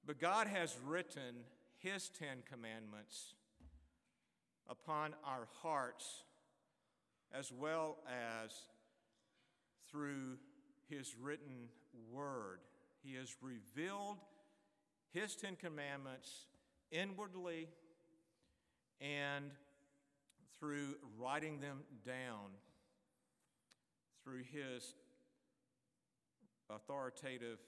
but 0.09 0.19
God 0.19 0.47
has 0.47 0.75
written 0.87 1.35
His 1.77 2.09
Ten 2.09 2.39
Commandments 2.51 3.35
upon 4.67 5.13
our 5.23 5.47
hearts 5.61 6.23
as 7.31 7.51
well 7.51 7.97
as 8.07 8.51
through 9.91 10.39
His 10.89 11.15
written 11.21 11.67
word. 12.11 12.57
He 13.03 13.13
has 13.17 13.35
revealed 13.39 14.17
His 15.11 15.35
Ten 15.35 15.55
Commandments 15.55 16.47
inwardly 16.91 17.67
and 19.01 19.51
through 20.59 20.95
writing 21.17 21.59
them 21.59 21.79
down 22.05 22.51
through 24.23 24.43
his 24.51 24.93
authoritative 26.69 27.59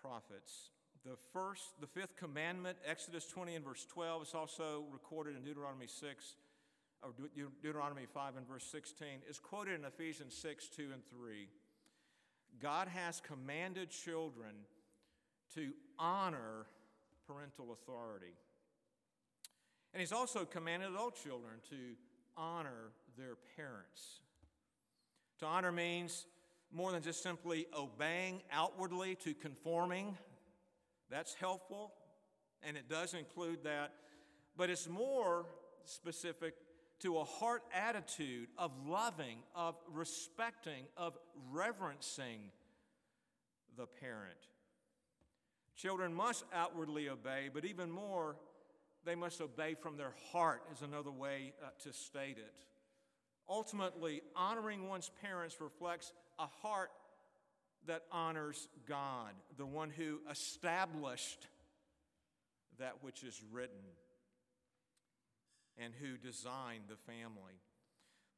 prophets. 0.00 0.70
The 1.04 1.16
first, 1.32 1.80
the 1.80 1.86
fifth 1.86 2.16
commandment, 2.16 2.76
Exodus 2.86 3.26
20 3.26 3.54
and 3.54 3.64
verse 3.64 3.86
12, 3.92 4.22
is 4.22 4.34
also 4.34 4.84
recorded 4.92 5.36
in 5.36 5.44
Deuteronomy 5.44 5.86
6, 5.86 6.34
or 7.02 7.10
Deuteronomy 7.62 8.06
5 8.12 8.36
and 8.36 8.48
verse 8.48 8.64
16, 8.64 9.06
is 9.28 9.38
quoted 9.38 9.78
in 9.78 9.84
Ephesians 9.84 10.34
6, 10.34 10.68
2 10.68 10.88
and 10.92 11.02
3. 11.08 11.48
God 12.60 12.88
has 12.88 13.20
commanded 13.20 13.90
children 13.90 14.66
to 15.54 15.70
honor 15.98 16.66
parental 17.28 17.72
authority. 17.72 18.34
And 19.92 20.00
he's 20.00 20.12
also 20.12 20.44
commanded 20.44 20.96
all 20.96 21.10
children 21.10 21.54
to 21.70 21.76
honor 22.36 22.92
their 23.16 23.36
parents. 23.56 24.20
To 25.40 25.46
honor 25.46 25.72
means 25.72 26.26
more 26.72 26.92
than 26.92 27.02
just 27.02 27.22
simply 27.22 27.66
obeying 27.76 28.42
outwardly 28.52 29.14
to 29.16 29.34
conforming. 29.34 30.16
That's 31.10 31.34
helpful, 31.34 31.92
and 32.62 32.76
it 32.76 32.88
does 32.88 33.14
include 33.14 33.64
that. 33.64 33.92
But 34.56 34.70
it's 34.70 34.88
more 34.88 35.46
specific 35.84 36.54
to 37.00 37.18
a 37.18 37.24
heart 37.24 37.62
attitude 37.72 38.48
of 38.58 38.72
loving, 38.86 39.38
of 39.54 39.76
respecting, 39.92 40.84
of 40.96 41.16
reverencing 41.50 42.50
the 43.76 43.86
parent. 43.86 44.36
Children 45.78 46.12
must 46.12 46.44
outwardly 46.52 47.08
obey, 47.08 47.48
but 47.52 47.64
even 47.64 47.90
more, 47.90 48.36
they 49.04 49.14
must 49.14 49.40
obey 49.40 49.74
from 49.74 49.96
their 49.96 50.12
heart, 50.32 50.62
is 50.74 50.82
another 50.82 51.10
way 51.12 51.54
uh, 51.64 51.68
to 51.84 51.92
state 51.92 52.36
it. 52.36 52.52
Ultimately, 53.48 54.20
honoring 54.36 54.88
one's 54.88 55.10
parents 55.22 55.60
reflects 55.60 56.12
a 56.38 56.46
heart 56.46 56.90
that 57.86 58.02
honors 58.12 58.68
God, 58.86 59.32
the 59.56 59.64
one 59.64 59.88
who 59.88 60.18
established 60.30 61.46
that 62.78 62.96
which 63.00 63.22
is 63.22 63.40
written. 63.50 63.78
and 65.80 65.94
who 66.00 66.16
designed 66.16 66.84
the 66.88 66.96
family. 67.12 67.54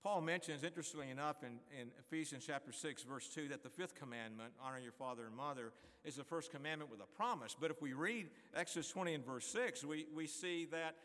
Paul 0.02 0.23
mentions, 0.23 0.64
interestingly 0.64 1.11
enough, 1.11 1.42
in, 1.42 1.59
in 1.78 1.88
Ephesians 1.99 2.45
chapter 2.47 2.73
6, 2.73 3.02
verse 3.02 3.28
2, 3.28 3.49
that 3.49 3.62
the 3.62 3.69
fifth 3.69 3.95
commandment, 3.95 4.52
honor 4.62 4.78
your 4.78 4.92
father 4.92 5.26
and 5.26 5.37
mother, 5.37 5.73
is 6.04 6.16
the 6.16 6.25
first 6.25 6.50
commandment 6.50 6.90
with 6.90 7.00
a 7.00 7.16
promise. 7.16 7.54
But 7.59 7.71
if 7.71 7.83
we 7.83 7.92
read 7.92 8.28
Exodus 8.54 8.88
20 8.88 9.14
and 9.14 9.26
verse 9.26 9.45
6, 9.47 9.85
we, 9.85 10.07
we 10.16 10.26
see 10.26 10.66
that 10.71 10.97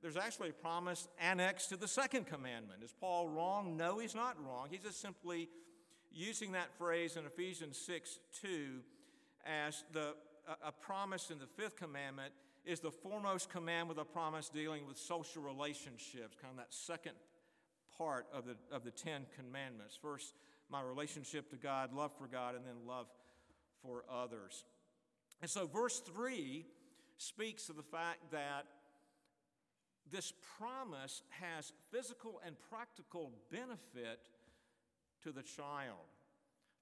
there's 0.00 0.16
actually 0.16 0.50
a 0.50 0.54
promise 0.54 1.08
annexed 1.20 1.68
to 1.70 1.76
the 1.76 1.88
second 1.88 2.26
commandment. 2.26 2.82
Is 2.82 2.94
Paul 2.98 3.28
wrong? 3.28 3.76
No, 3.76 3.98
he's 3.98 4.14
not 4.14 4.36
wrong. 4.42 4.68
He's 4.70 4.82
just 4.82 5.02
simply 5.02 5.50
using 6.10 6.52
that 6.52 6.72
phrase 6.78 7.16
in 7.16 7.26
Ephesians 7.26 7.76
6 7.78 8.18
2 8.40 8.80
as 9.44 9.84
the, 9.92 10.14
a, 10.46 10.68
a 10.68 10.72
promise 10.72 11.30
in 11.30 11.38
the 11.38 11.46
fifth 11.46 11.76
commandment 11.76 12.32
is 12.64 12.80
the 12.80 12.90
foremost 12.90 13.50
command 13.50 13.88
with 13.88 13.98
a 13.98 14.04
promise 14.04 14.48
dealing 14.48 14.86
with 14.86 14.96
social 14.96 15.42
relationships, 15.42 16.36
kind 16.40 16.52
of 16.52 16.56
that 16.56 16.72
second 16.72 17.12
part 17.98 18.26
of 18.32 18.44
the, 18.46 18.56
of 18.74 18.84
the 18.84 18.90
Ten 18.90 19.26
Commandments. 19.36 19.98
First, 20.00 20.32
my 20.70 20.80
relationship 20.80 21.50
to 21.50 21.56
God, 21.56 21.92
love 21.92 22.12
for 22.16 22.26
God, 22.26 22.54
and 22.54 22.64
then 22.64 22.86
love 22.86 23.06
for 23.82 24.04
others. 24.10 24.64
And 25.42 25.50
so, 25.50 25.66
verse 25.66 26.00
3 26.00 26.64
speaks 27.18 27.68
of 27.68 27.76
the 27.76 27.82
fact 27.82 28.30
that 28.30 28.66
this 30.10 30.32
promise 30.58 31.22
has 31.28 31.72
physical 31.90 32.40
and 32.46 32.56
practical 32.70 33.32
benefit 33.50 34.20
to 35.22 35.32
the 35.32 35.42
child. 35.42 35.96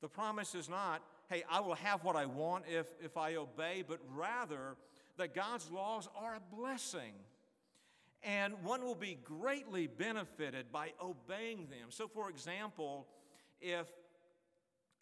The 0.00 0.08
promise 0.08 0.54
is 0.54 0.68
not, 0.68 1.02
hey, 1.28 1.42
I 1.50 1.60
will 1.60 1.74
have 1.74 2.04
what 2.04 2.16
I 2.16 2.26
want 2.26 2.64
if, 2.68 2.86
if 3.02 3.16
I 3.16 3.36
obey, 3.36 3.82
but 3.86 3.98
rather 4.14 4.76
that 5.16 5.34
God's 5.34 5.70
laws 5.70 6.08
are 6.16 6.36
a 6.36 6.56
blessing 6.56 7.12
and 8.22 8.54
one 8.62 8.82
will 8.84 8.94
be 8.94 9.18
greatly 9.22 9.86
benefited 9.86 10.72
by 10.72 10.92
obeying 11.00 11.68
them. 11.68 11.88
So, 11.90 12.08
for 12.08 12.28
example, 12.28 13.06
if 13.60 13.86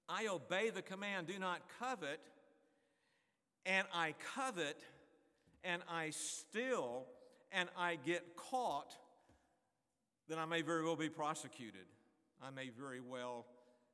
I 0.09 0.27
obey 0.27 0.71
the 0.71 0.83
command, 0.83 1.27
do 1.27 1.39
not 1.39 1.63
covet, 1.79 2.21
and 3.65 3.87
I 3.95 4.15
covet, 4.35 4.83
and 5.63 5.83
I 5.91 6.11
steal, 6.11 7.07
and 7.53 7.69
I 7.79 7.97
get 7.97 8.37
caught, 8.37 8.95
then 10.29 10.39
I 10.39 10.45
may 10.45 10.63
very 10.63 10.85
well 10.85 10.97
be 10.97 11.09
prosecuted. 11.09 11.87
I 12.43 12.51
may 12.51 12.71
very 12.71 13.01
well 13.01 13.47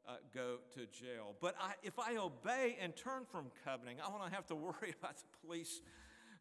uh, 0.08 0.14
go 0.34 0.56
to 0.74 0.86
jail. 0.86 1.36
But 1.40 1.54
I, 1.60 1.74
if 1.82 1.98
I 1.98 2.16
obey 2.16 2.76
and 2.80 2.96
turn 2.96 3.24
from 3.30 3.46
coveting, 3.64 3.98
I 4.04 4.08
won't 4.10 4.32
have 4.32 4.46
to 4.46 4.54
worry 4.56 4.94
about 4.98 5.16
the 5.16 5.46
police 5.46 5.80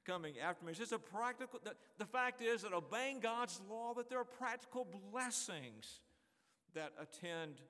coming 0.10 0.36
after 0.40 0.66
me. 0.66 0.72
It's 0.72 0.80
just 0.80 0.92
a 0.92 1.00
practical, 1.00 1.60
the, 1.64 1.74
the 2.00 2.06
fact 2.06 2.42
is 2.42 2.64
that 2.64 2.74
obeying 2.74 3.20
God's 3.20 3.62
law, 3.70 3.94
that 3.96 4.10
there 4.10 4.20
are 4.20 4.26
practical 4.26 4.88
blessings 5.12 6.00
that 6.74 6.94
attend 7.00 7.62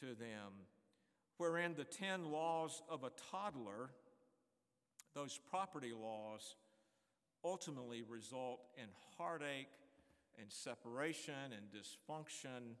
to 0.00 0.06
them. 0.06 0.66
Wherein 1.38 1.74
the 1.74 1.84
10 1.84 2.30
laws 2.30 2.82
of 2.88 3.02
a 3.02 3.10
toddler, 3.30 3.90
those 5.14 5.40
property 5.48 5.92
laws, 5.92 6.56
ultimately 7.42 8.02
result 8.02 8.60
in 8.76 8.84
heartache 9.16 9.68
and 10.38 10.52
separation 10.52 11.32
and 11.56 11.62
dysfunction. 11.72 12.74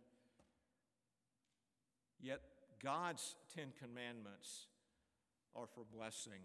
Yet 2.20 2.42
God's 2.82 3.36
Ten 3.54 3.68
Commandments 3.80 4.66
are 5.56 5.66
for 5.66 5.84
blessing. 5.90 6.42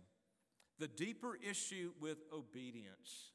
The 0.79 0.88
deeper 0.88 1.38
issue 1.41 1.91
with 2.01 2.17
obedience, 2.34 3.32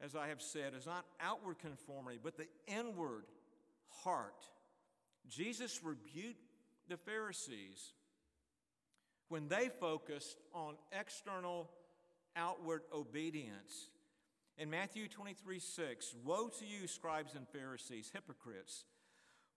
as 0.00 0.14
I 0.14 0.28
have 0.28 0.40
said, 0.40 0.74
is 0.74 0.86
not 0.86 1.04
outward 1.20 1.58
conformity, 1.58 2.20
but 2.22 2.36
the 2.36 2.46
inward 2.68 3.24
heart. 4.04 4.46
Jesus 5.28 5.80
rebuked 5.82 6.44
the 6.88 6.96
Pharisees 6.96 7.94
when 9.28 9.48
they 9.48 9.70
focused 9.80 10.38
on 10.52 10.76
external, 10.92 11.70
outward 12.36 12.82
obedience. 12.92 13.90
In 14.56 14.70
Matthew 14.70 15.08
23 15.08 15.58
6, 15.58 16.14
Woe 16.24 16.48
to 16.60 16.64
you, 16.64 16.86
scribes 16.86 17.34
and 17.34 17.48
Pharisees, 17.48 18.10
hypocrites, 18.12 18.84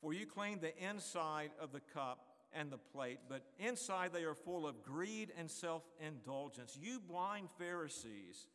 for 0.02 0.14
you 0.14 0.26
clean 0.26 0.60
the 0.60 0.76
inside 0.84 1.52
of 1.62 1.72
the 1.72 1.82
cup 1.82 2.37
and 2.54 2.72
the 2.72 2.78
plate, 2.78 3.20
but 3.30 3.44
inside 3.60 4.14
they 4.14 4.24
are 4.24 4.34
full 4.34 4.68
of 4.68 4.84
greed 4.84 5.32
and 5.38 5.50
self 5.50 5.84
indulgence. 6.06 6.78
You 6.82 7.00
blind 7.00 7.50
Pharisees, 7.58 8.48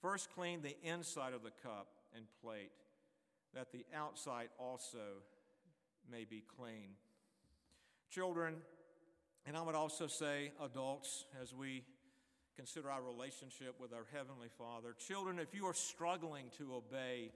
first 0.00 0.30
clean 0.34 0.62
the 0.62 0.76
inside 0.82 1.34
of 1.34 1.42
the 1.42 1.52
cup 1.62 1.88
and 2.14 2.24
plate, 2.42 2.70
that 3.54 3.72
the 3.72 3.84
outside 3.94 4.48
also 4.58 5.22
may 6.10 6.24
be 6.24 6.42
clean. 6.56 6.90
Children, 8.10 8.56
and 9.46 9.56
I 9.56 9.62
would 9.62 9.74
also 9.74 10.06
say 10.06 10.52
adults, 10.62 11.24
as 11.40 11.54
we 11.54 11.84
consider 12.56 12.90
our 12.90 13.02
relationship 13.02 13.74
with 13.80 13.92
our 13.92 14.06
Heavenly 14.12 14.48
Father, 14.56 14.94
children, 14.98 15.38
if 15.38 15.54
you 15.54 15.66
are 15.66 15.74
struggling 15.74 16.46
to 16.58 16.74
obey 16.74 17.32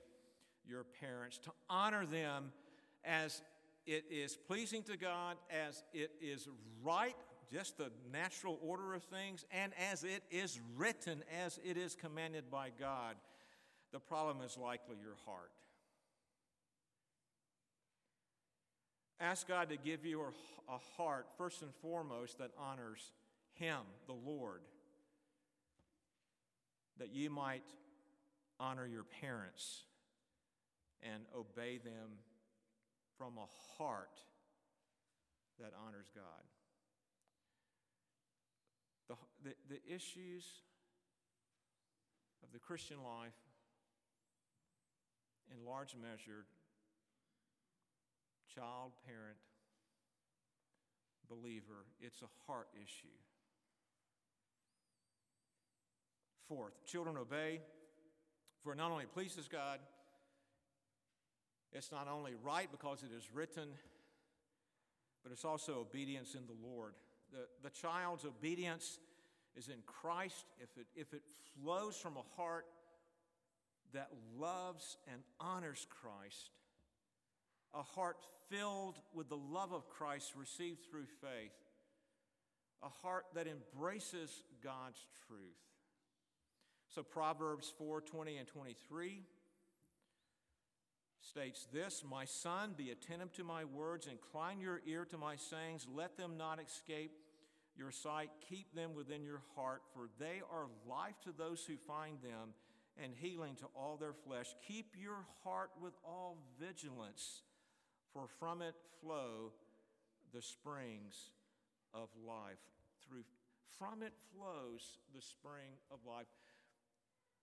your 0.67 0.85
parents, 1.01 1.39
to 1.39 1.51
honor 1.69 2.07
them 2.07 2.53
as 3.05 3.43
it 3.87 4.05
is 4.11 4.37
pleasing 4.37 4.83
to 4.85 4.97
God, 4.97 5.37
as 5.51 5.83
it 5.93 6.13
is 6.21 6.49
right, 6.83 7.17
just 7.53 7.79
the 7.79 7.91
natural 8.13 8.59
order 8.63 8.95
of 8.95 9.03
things, 9.05 9.45
and 9.51 9.73
as 9.91 10.05
it 10.05 10.23
is 10.31 10.61
written, 10.77 11.23
as 11.45 11.59
it 11.65 11.77
is 11.77 11.95
commanded 11.95 12.51
by 12.51 12.69
God. 12.79 13.17
The 13.93 14.01
problem 14.01 14.39
is 14.45 14.57
likely 14.57 14.97
your 15.03 15.17
heart. 15.27 15.51
Ask 19.19 19.49
God 19.49 19.69
to 19.69 19.77
give 19.77 20.07
you 20.07 20.23
a 20.69 20.79
heart, 20.97 21.27
first 21.37 21.63
and 21.63 21.75
foremost, 21.83 22.39
that 22.39 22.53
honors 22.59 23.13
Him, 23.55 23.81
the 24.07 24.15
Lord, 24.15 24.61
that 26.99 27.13
you 27.13 27.29
might 27.29 27.65
honor 28.59 28.87
your 28.87 29.05
parents 29.21 29.83
and 31.03 31.25
obey 31.35 31.79
them 31.79 32.19
from 33.21 33.37
a 33.37 33.77
heart 33.77 34.19
that 35.59 35.73
honors 35.87 36.11
God. 36.15 36.25
The, 39.09 39.15
the, 39.45 39.75
the 39.75 39.95
issues 39.95 40.47
of 42.43 42.51
the 42.51 42.59
Christian 42.59 42.97
life, 43.05 43.37
in 45.55 45.67
large 45.67 45.95
measure, 46.01 46.47
child, 48.55 48.93
parent, 49.07 49.37
believer, 51.29 51.85
it's 52.01 52.23
a 52.23 52.51
heart 52.51 52.69
issue. 52.75 53.19
Fourth, 56.49 56.87
children 56.87 57.19
obey, 57.19 57.61
for 58.63 58.73
it 58.73 58.77
not 58.77 58.91
only 58.91 59.05
pleases 59.05 59.47
God, 59.47 59.79
it's 61.73 61.93
not 61.93 62.09
only 62.09 62.33
right 62.43 62.69
because 62.71 63.03
it 63.03 63.15
is 63.17 63.29
written, 63.33 63.69
but 65.23 65.33
it's 65.33 65.45
also 65.45 65.81
obedience 65.81 66.35
in 66.35 66.47
the 66.47 66.69
Lord. 66.69 66.95
The, 67.33 67.47
the 67.63 67.71
child's 67.71 68.25
obedience 68.25 68.99
is 69.57 69.69
in 69.69 69.83
Christ 69.87 70.47
if 70.61 70.77
it, 70.77 70.87
if 70.95 71.13
it 71.13 71.23
flows 71.55 71.97
from 71.97 72.17
a 72.17 72.37
heart 72.37 72.67
that 73.93 74.09
loves 74.39 74.97
and 75.13 75.23
honors 75.41 75.87
Christ, 75.89 76.51
a 77.75 77.83
heart 77.83 78.17
filled 78.49 78.97
with 79.15 79.29
the 79.29 79.37
love 79.37 79.73
of 79.73 79.89
Christ 79.89 80.33
received 80.37 80.81
through 80.91 81.07
faith, 81.21 81.53
a 82.83 82.89
heart 82.89 83.27
that 83.35 83.47
embraces 83.47 84.43
God's 84.63 85.05
truth. 85.27 85.39
So 86.89 87.03
Proverbs 87.05 87.73
4 87.79 88.01
20 88.01 88.39
and 88.39 88.49
23 88.49 89.23
states 91.21 91.67
this 91.73 92.03
My 92.09 92.25
son, 92.25 92.75
be 92.77 92.91
attentive 92.91 93.33
to 93.35 93.45
my 93.45 93.65
words, 93.65 94.07
incline 94.07 94.61
your 94.61 94.81
ear 94.87 95.05
to 95.07 95.19
my 95.19 95.37
sayings, 95.37 95.87
let 95.95 96.17
them 96.17 96.37
not 96.37 96.61
escape 96.61 97.13
your 97.77 97.91
sight, 97.91 98.31
keep 98.49 98.75
them 98.75 98.95
within 98.95 99.25
your 99.25 99.43
heart, 99.55 99.83
for 99.95 100.09
they 100.19 100.43
are 100.53 100.67
life 100.89 101.21
to 101.25 101.33
those 101.37 101.65
who 101.65 101.77
find 101.77 102.19
them 102.23 102.55
and 103.03 103.15
healing 103.15 103.55
to 103.57 103.67
all 103.75 103.97
their 103.97 104.13
flesh. 104.13 104.55
Keep 104.67 104.95
your 105.01 105.25
heart 105.45 105.71
with 105.81 105.95
all 106.05 106.37
vigilance, 106.59 107.43
for 108.13 108.27
from 108.39 108.61
it 108.61 108.75
flow 109.01 109.53
the 110.35 110.43
springs 110.43 111.31
of 111.95 112.09
life. 112.27 112.59
Through 113.09 113.25
from 113.79 114.03
it 114.03 114.13
flows 114.35 114.99
the 115.15 115.23
spring 115.23 115.73
of 115.91 115.99
life. 116.07 116.27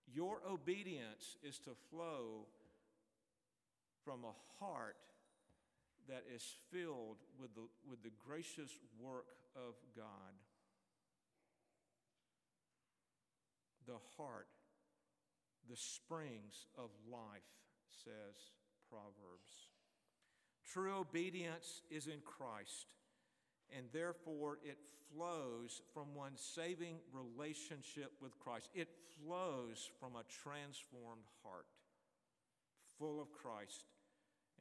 Your 0.06 0.40
obedience 0.48 1.36
is 1.42 1.58
to 1.60 1.70
flow 1.90 2.46
from 4.08 4.24
a 4.24 4.64
heart 4.64 4.96
that 6.08 6.24
is 6.34 6.42
filled 6.72 7.18
with 7.38 7.54
the, 7.54 7.60
with 7.90 8.02
the 8.02 8.10
gracious 8.26 8.70
work 8.98 9.26
of 9.54 9.74
God. 9.94 10.32
The 13.86 13.98
heart, 14.16 14.48
the 15.68 15.76
springs 15.76 16.64
of 16.78 16.88
life 17.12 17.42
says 18.02 18.52
Proverbs. 18.88 19.68
True 20.72 21.00
obedience 21.00 21.82
is 21.90 22.06
in 22.06 22.20
Christ, 22.24 22.86
and 23.76 23.84
therefore 23.92 24.58
it 24.64 24.78
flows 25.12 25.82
from 25.92 26.14
one's 26.14 26.40
saving 26.40 26.96
relationship 27.12 28.12
with 28.22 28.38
Christ. 28.38 28.70
It 28.74 28.88
flows 29.22 29.90
from 30.00 30.16
a 30.16 30.24
transformed 30.42 31.28
heart, 31.42 31.66
full 32.98 33.20
of 33.20 33.30
Christ 33.34 33.84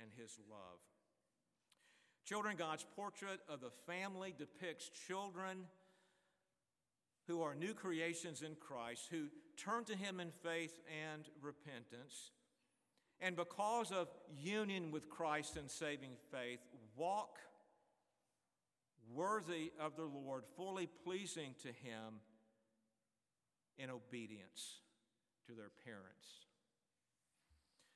and 0.02 0.12
His 0.18 0.38
love. 0.50 0.80
Children, 2.26 2.58
God's 2.58 2.86
portrait 2.96 3.40
of 3.48 3.62
the 3.62 3.72
family 3.86 4.34
depicts 4.38 4.90
children 5.08 5.66
who 7.28 7.42
are 7.42 7.56
new 7.56 7.74
creations 7.74 8.42
in 8.42 8.56
Christ, 8.56 9.08
who 9.10 9.28
turn 9.58 9.86
to 9.86 9.96
Him 9.96 10.20
in 10.20 10.32
faith 10.44 10.80
and 11.12 11.24
repentance, 11.42 12.32
and 13.20 13.36
because 13.36 13.92
of 13.92 14.08
union 14.38 14.92
with 14.92 15.10
Christ 15.10 15.58
and 15.58 15.70
saving 15.70 16.12
faith, 16.32 16.60
walk 16.96 17.38
worthy 19.14 19.72
of 19.80 19.96
the 19.96 20.04
Lord, 20.04 20.44
fully 20.56 20.88
pleasing 21.04 21.56
to 21.64 21.70
Him 21.70 22.22
in 23.78 23.90
obedience 23.90 24.82
to 25.48 25.54
their 25.54 25.72
parents. 25.86 26.28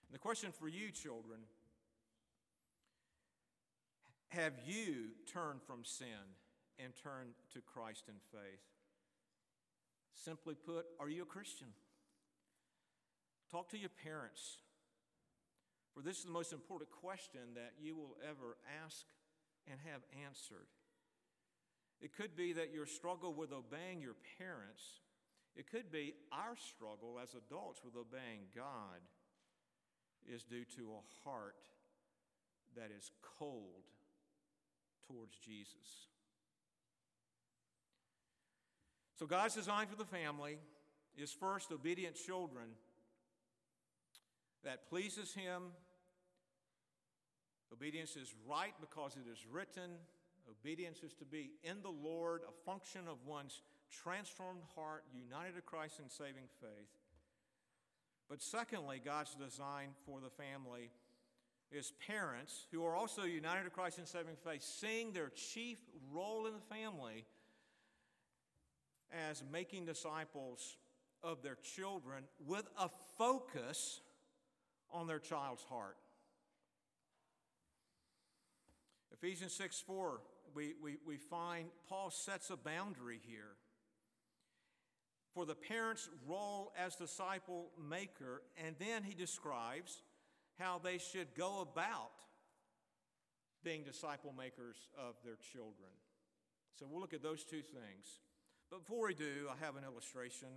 And 0.07 0.15
the 0.15 0.19
question 0.19 0.51
for 0.51 0.67
you, 0.67 0.91
children 0.91 1.41
have 4.31 4.53
you 4.65 5.11
turned 5.31 5.61
from 5.61 5.83
sin 5.83 6.35
and 6.79 6.93
turned 6.95 7.33
to 7.53 7.59
Christ 7.61 8.05
in 8.07 8.15
faith? 8.31 8.63
Simply 10.13 10.55
put, 10.55 10.85
are 10.99 11.09
you 11.09 11.23
a 11.23 11.25
Christian? 11.25 11.67
Talk 13.51 13.69
to 13.71 13.77
your 13.77 13.91
parents. 14.03 14.57
For 15.93 16.01
this 16.01 16.17
is 16.17 16.23
the 16.23 16.31
most 16.31 16.53
important 16.53 16.89
question 16.91 17.41
that 17.55 17.73
you 17.81 17.95
will 17.95 18.15
ever 18.23 18.57
ask 18.85 19.05
and 19.69 19.77
have 19.91 20.01
answered. 20.25 20.71
It 21.99 22.15
could 22.15 22.35
be 22.35 22.53
that 22.53 22.73
your 22.73 22.85
struggle 22.85 23.33
with 23.33 23.51
obeying 23.51 24.01
your 24.01 24.15
parents, 24.37 24.81
it 25.55 25.69
could 25.69 25.91
be 25.91 26.13
our 26.31 26.55
struggle 26.55 27.19
as 27.21 27.35
adults 27.35 27.81
with 27.83 27.95
obeying 27.95 28.47
God, 28.55 29.03
is 30.25 30.43
due 30.43 30.65
to 30.77 30.93
a 30.93 31.29
heart 31.29 31.67
that 32.77 32.91
is 32.97 33.11
cold 33.37 33.83
towards 35.07 35.35
Jesus. 35.37 36.07
So, 39.17 39.25
God's 39.25 39.55
design 39.55 39.87
for 39.87 39.95
the 39.95 40.05
family 40.05 40.57
is 41.17 41.31
first 41.31 41.71
obedient 41.71 42.15
children 42.15 42.69
that 44.63 44.87
pleases 44.89 45.33
Him. 45.33 45.63
Obedience 47.71 48.15
is 48.15 48.33
right 48.49 48.73
because 48.81 49.15
it 49.15 49.31
is 49.31 49.45
written. 49.51 49.91
Obedience 50.49 51.03
is 51.03 51.13
to 51.13 51.25
be 51.25 51.51
in 51.63 51.81
the 51.81 51.89
Lord, 51.89 52.41
a 52.47 52.65
function 52.65 53.01
of 53.07 53.17
one's 53.25 53.61
transformed 53.91 54.63
heart, 54.75 55.03
united 55.13 55.55
to 55.55 55.61
Christ 55.61 55.99
in 55.99 56.09
saving 56.09 56.47
faith. 56.59 56.89
But 58.29 58.41
secondly, 58.41 59.01
God's 59.03 59.35
design 59.35 59.89
for 60.05 60.19
the 60.21 60.29
family 60.29 60.89
is 61.71 61.93
parents 62.05 62.67
who 62.71 62.85
are 62.85 62.95
also 62.95 63.23
united 63.23 63.63
to 63.63 63.69
Christ 63.69 63.99
in 63.99 64.05
saving 64.05 64.35
faith, 64.43 64.61
seeing 64.61 65.13
their 65.13 65.29
chief 65.29 65.77
role 66.11 66.45
in 66.45 66.53
the 66.53 66.75
family 66.75 67.25
as 69.29 69.43
making 69.51 69.85
disciples 69.85 70.77
of 71.23 71.41
their 71.41 71.57
children 71.75 72.23
with 72.45 72.67
a 72.77 72.89
focus 73.17 74.01
on 74.91 75.07
their 75.07 75.19
child's 75.19 75.63
heart. 75.63 75.97
Ephesians 79.13 79.53
6 79.53 79.81
4, 79.81 80.21
we, 80.53 80.73
we, 80.81 80.97
we 81.05 81.17
find 81.17 81.67
Paul 81.87 82.09
sets 82.09 82.49
a 82.49 82.57
boundary 82.57 83.19
here 83.23 83.55
for 85.33 85.45
the 85.45 85.55
parent's 85.55 86.09
role 86.27 86.73
as 86.77 86.95
disciple 86.95 87.69
maker, 87.79 88.41
and 88.65 88.75
then 88.79 89.03
he 89.03 89.13
describes 89.13 90.01
how 90.61 90.79
they 90.83 90.97
should 90.97 91.33
go 91.35 91.61
about 91.61 92.11
being 93.63 93.83
disciple 93.83 94.33
makers 94.37 94.77
of 94.97 95.15
their 95.23 95.37
children. 95.51 95.89
So 96.79 96.85
we'll 96.89 97.01
look 97.01 97.13
at 97.13 97.23
those 97.23 97.43
two 97.43 97.61
things. 97.61 98.19
But 98.69 98.85
before 98.85 99.07
we 99.07 99.13
do, 99.13 99.47
I 99.49 99.65
have 99.65 99.75
an 99.75 99.83
illustration. 99.83 100.47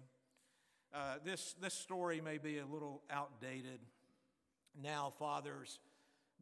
Uh, 0.94 1.16
this, 1.24 1.54
this 1.60 1.74
story 1.74 2.20
may 2.20 2.38
be 2.38 2.58
a 2.58 2.66
little 2.66 3.02
outdated. 3.10 3.80
Now, 4.80 5.12
fathers 5.18 5.80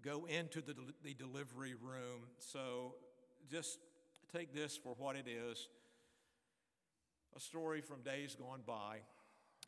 go 0.02 0.26
into 0.26 0.60
the, 0.60 0.74
the 1.02 1.14
delivery 1.14 1.74
room. 1.74 2.26
So 2.38 2.94
just 3.50 3.78
take 4.34 4.54
this 4.54 4.76
for 4.76 4.94
what 4.98 5.16
it 5.16 5.26
is 5.28 5.68
a 7.34 7.40
story 7.40 7.80
from 7.80 8.02
days 8.02 8.34
gone 8.34 8.60
by. 8.66 8.98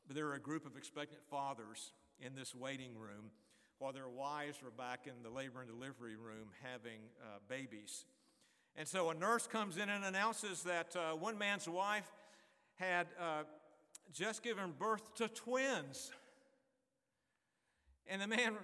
But 0.07 0.17
there 0.17 0.27
are 0.27 0.35
a 0.35 0.41
group 0.41 0.67
of 0.67 0.77
expectant 0.77 1.23
fathers 1.31 1.93
in 2.21 2.35
this 2.35 2.55
waiting 2.55 2.99
room 2.99 3.31
while 3.85 3.93
their 3.93 4.09
wives 4.09 4.63
were 4.63 4.71
back 4.71 5.01
in 5.07 5.13
the 5.23 5.29
labor 5.29 5.61
and 5.61 5.69
delivery 5.69 6.17
room 6.17 6.49
having 6.63 7.01
uh, 7.21 7.37
babies. 7.51 8.07
And 8.77 8.89
so 8.89 9.11
a 9.11 9.15
nurse 9.15 9.47
comes 9.47 9.77
in 9.77 9.91
and 9.91 10.03
announces 10.07 10.63
that 10.63 10.97
uh, 10.97 11.15
one 11.15 11.37
man's 11.37 11.69
wife 11.69 12.11
had 12.77 13.09
uh, 13.21 13.43
just 14.11 14.43
given 14.43 14.73
birth 14.79 15.15
to 15.17 15.29
twins. 15.29 16.13
And 18.07 18.23
the 18.23 18.27
man 18.27 18.55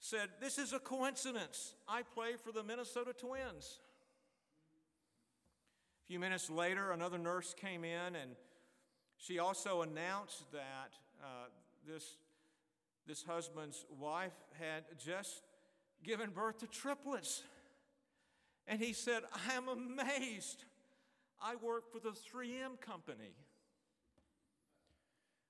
said, 0.00 0.28
This 0.40 0.58
is 0.58 0.72
a 0.72 0.80
coincidence. 0.80 1.74
I 1.88 2.02
play 2.02 2.32
for 2.44 2.50
the 2.50 2.64
Minnesota 2.64 3.12
Twins. 3.12 3.78
A 6.02 6.06
few 6.08 6.18
minutes 6.18 6.50
later, 6.50 6.90
another 6.90 7.18
nurse 7.18 7.54
came 7.54 7.84
in 7.84 8.16
and 8.16 8.32
she 9.18 9.38
also 9.38 9.82
announced 9.82 10.50
that 10.50 10.90
uh, 11.22 11.46
this, 11.86 12.16
this 13.06 13.22
husband's 13.22 13.84
wife 13.98 14.32
had 14.58 14.84
just 14.98 15.42
given 16.02 16.30
birth 16.30 16.58
to 16.58 16.66
triplets. 16.66 17.42
And 18.66 18.80
he 18.80 18.92
said, 18.92 19.22
I 19.48 19.54
am 19.54 19.68
amazed. 19.68 20.64
I 21.40 21.56
work 21.56 21.92
for 21.92 21.98
the 21.98 22.10
3M 22.10 22.80
company. 22.80 23.34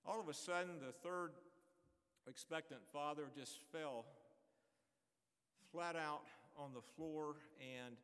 All 0.06 0.18
of 0.18 0.28
a 0.28 0.34
sudden, 0.34 0.80
the 0.80 0.92
third 1.06 1.32
expectant 2.26 2.80
father 2.92 3.24
just 3.36 3.58
fell 3.70 4.06
flat 5.70 5.96
out 5.96 6.22
on 6.56 6.72
the 6.74 6.80
floor, 6.96 7.36
and 7.60 7.96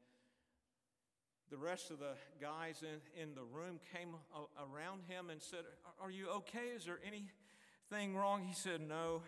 the 1.50 1.56
rest 1.56 1.90
of 1.90 1.98
the 1.98 2.14
guys 2.40 2.82
in, 2.82 3.22
in 3.22 3.34
the 3.34 3.42
room 3.42 3.80
came 3.94 4.14
around 4.58 5.02
him 5.08 5.30
and 5.30 5.40
said, 5.40 5.60
Are 6.00 6.10
you 6.10 6.28
okay? 6.30 6.68
Is 6.76 6.84
there 6.84 7.00
anything 7.06 8.16
wrong? 8.16 8.42
He 8.44 8.54
said, 8.54 8.80
No. 8.80 9.22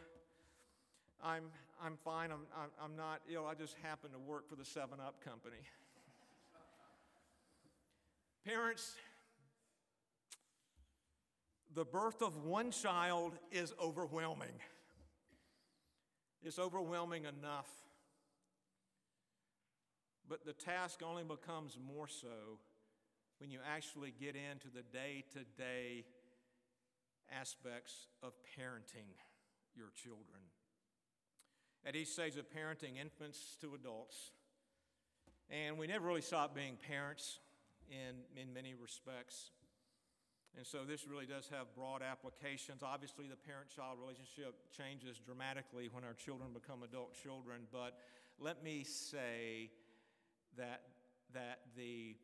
I'm, 1.25 1.45
I'm 1.83 1.97
fine. 2.05 2.31
I'm, 2.31 2.41
I'm 2.83 2.97
not 2.97 3.21
ill. 3.33 3.47
I 3.47 3.55
just 3.55 3.77
happen 3.83 4.11
to 4.13 4.19
work 4.19 4.49
for 4.49 4.57
the 4.57 4.65
7 4.65 5.01
Up 5.01 5.25
company. 5.25 5.57
Parents, 8.47 8.95
the 11.75 11.85
birth 11.85 12.23
of 12.23 12.45
one 12.45 12.71
child 12.71 13.35
is 13.53 13.73
overwhelming. 13.81 14.55
It's 16.43 16.59
overwhelming 16.59 17.25
enough. 17.25 17.69
But 20.29 20.45
the 20.45 20.53
task 20.53 21.01
only 21.05 21.25
becomes 21.25 21.77
more 21.85 22.09
so 22.09 22.59
when 23.39 23.51
you 23.51 23.59
actually 23.67 24.13
get 24.19 24.37
into 24.37 24.69
the 24.69 24.83
day 24.83 25.25
to 25.33 25.41
day 25.61 26.05
aspects 27.33 28.07
of 28.23 28.33
parenting 28.59 29.09
your 29.75 29.91
children. 29.95 30.50
At 31.87 31.97
each 31.97 32.09
stage 32.09 32.37
of 32.37 32.47
parenting, 32.51 33.01
infants 33.01 33.57
to 33.63 33.75
adults. 33.75 34.33
And 35.51 35.79
we 35.79 35.87
never 35.87 36.07
really 36.07 36.21
stop 36.21 36.55
being 36.55 36.77
parents 36.77 37.39
in, 37.91 38.41
in 38.41 38.53
many 38.53 38.75
respects. 38.75 39.51
And 40.57 40.67
so 40.67 40.85
this 40.85 41.07
really 41.07 41.27
does 41.27 41.49
have 41.49 41.75
broad 41.75 42.03
applications. 42.03 42.83
Obviously, 42.83 43.27
the 43.27 43.37
parent 43.37 43.69
child 43.75 43.99
relationship 44.01 44.55
changes 44.77 45.19
dramatically 45.19 45.89
when 45.91 46.05
our 46.05 46.15
children 46.15 46.51
become 46.53 46.83
adult 46.83 47.15
children, 47.23 47.63
but 47.73 47.99
let 48.39 48.63
me 48.65 48.85
say 48.85 49.71
that, 50.57 50.83
that, 51.35 51.61
the, 51.77 52.17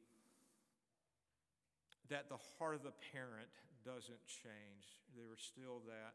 that 2.09 2.29
the 2.29 2.39
heart 2.59 2.75
of 2.75 2.83
the 2.83 2.95
parent 3.13 3.49
doesn't 3.85 4.27
change. 4.27 4.99
There 5.15 5.33
is 5.33 5.41
still 5.41 5.83
that, 5.87 6.15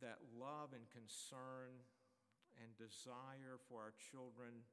that 0.00 0.18
love 0.38 0.72
and 0.72 0.84
concern 0.90 1.84
and 2.60 2.76
desire 2.76 3.60
for 3.68 3.80
our 3.80 3.94
children, 4.10 4.64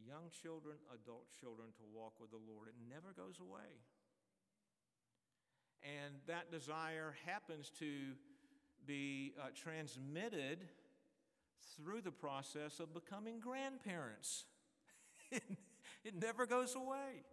young 0.00 0.30
children, 0.30 0.76
adult 0.92 1.28
children, 1.40 1.68
to 1.76 1.84
walk 1.92 2.14
with 2.20 2.30
the 2.30 2.40
Lord. 2.40 2.68
It 2.68 2.78
never 2.88 3.12
goes 3.12 3.40
away. 3.40 3.82
And 5.82 6.14
that 6.26 6.50
desire 6.52 7.14
happens 7.26 7.70
to 7.80 8.14
be 8.86 9.34
uh, 9.40 9.48
transmitted 9.54 10.68
through 11.76 12.02
the 12.02 12.12
process 12.12 12.80
of 12.80 12.94
becoming 12.94 13.40
grandparents. 13.40 14.44
it, 15.30 15.42
it 16.04 16.14
never 16.20 16.46
goes 16.46 16.74
away. 16.76 17.24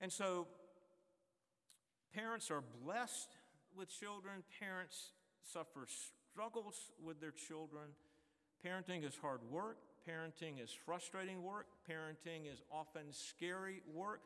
And 0.00 0.12
so, 0.12 0.46
parents 2.14 2.50
are 2.50 2.62
blessed 2.84 3.36
with 3.76 3.88
children, 3.88 4.42
parents 4.60 5.12
suffer 5.42 5.86
struggles 6.32 6.92
with 7.02 7.20
their 7.20 7.32
children. 7.32 7.84
Parenting 8.64 9.06
is 9.06 9.16
hard 9.20 9.40
work, 9.50 9.78
parenting 10.08 10.62
is 10.62 10.70
frustrating 10.70 11.42
work, 11.42 11.66
parenting 11.90 12.50
is 12.50 12.62
often 12.72 13.02
scary 13.10 13.82
work, 13.92 14.22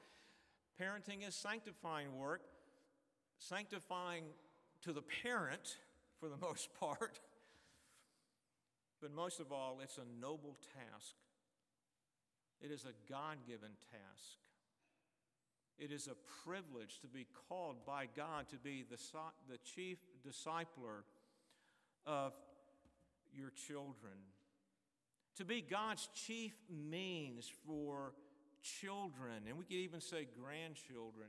parenting 0.81 1.27
is 1.27 1.35
sanctifying 1.35 2.17
work, 2.17 2.43
sanctifying 3.39 4.25
to 4.83 4.93
the 4.93 5.03
parent 5.23 5.79
for 6.21 6.29
the 6.29 6.37
most 6.41 6.69
part. 6.79 7.21
But 9.01 9.15
most 9.15 9.41
of 9.41 9.53
all, 9.53 9.79
it's 9.83 9.99
a 9.99 10.21
noble 10.21 10.57
task. 10.75 11.15
It 12.61 12.73
is 12.73 12.85
a 12.85 13.11
God 13.11 13.37
given 13.47 13.71
task. 13.93 14.39
It 15.79 15.93
is 15.93 16.09
a 16.09 16.17
privilege 16.45 16.99
to 17.01 17.07
be 17.07 17.27
called 17.49 17.87
by 17.87 18.07
God 18.17 18.49
to 18.51 18.57
be 18.57 18.85
the, 18.89 18.99
the 19.49 19.59
chief 19.59 19.99
discipler 20.27 21.05
of 22.05 22.35
your 23.33 23.51
children, 23.51 24.19
to 25.37 25.45
be 25.45 25.61
God's 25.61 26.09
chief 26.15 26.55
means 26.69 27.51
for 27.67 28.15
children, 28.63 29.45
and 29.47 29.57
we 29.57 29.65
could 29.65 29.77
even 29.77 30.01
say 30.01 30.27
grandchildren, 30.43 31.29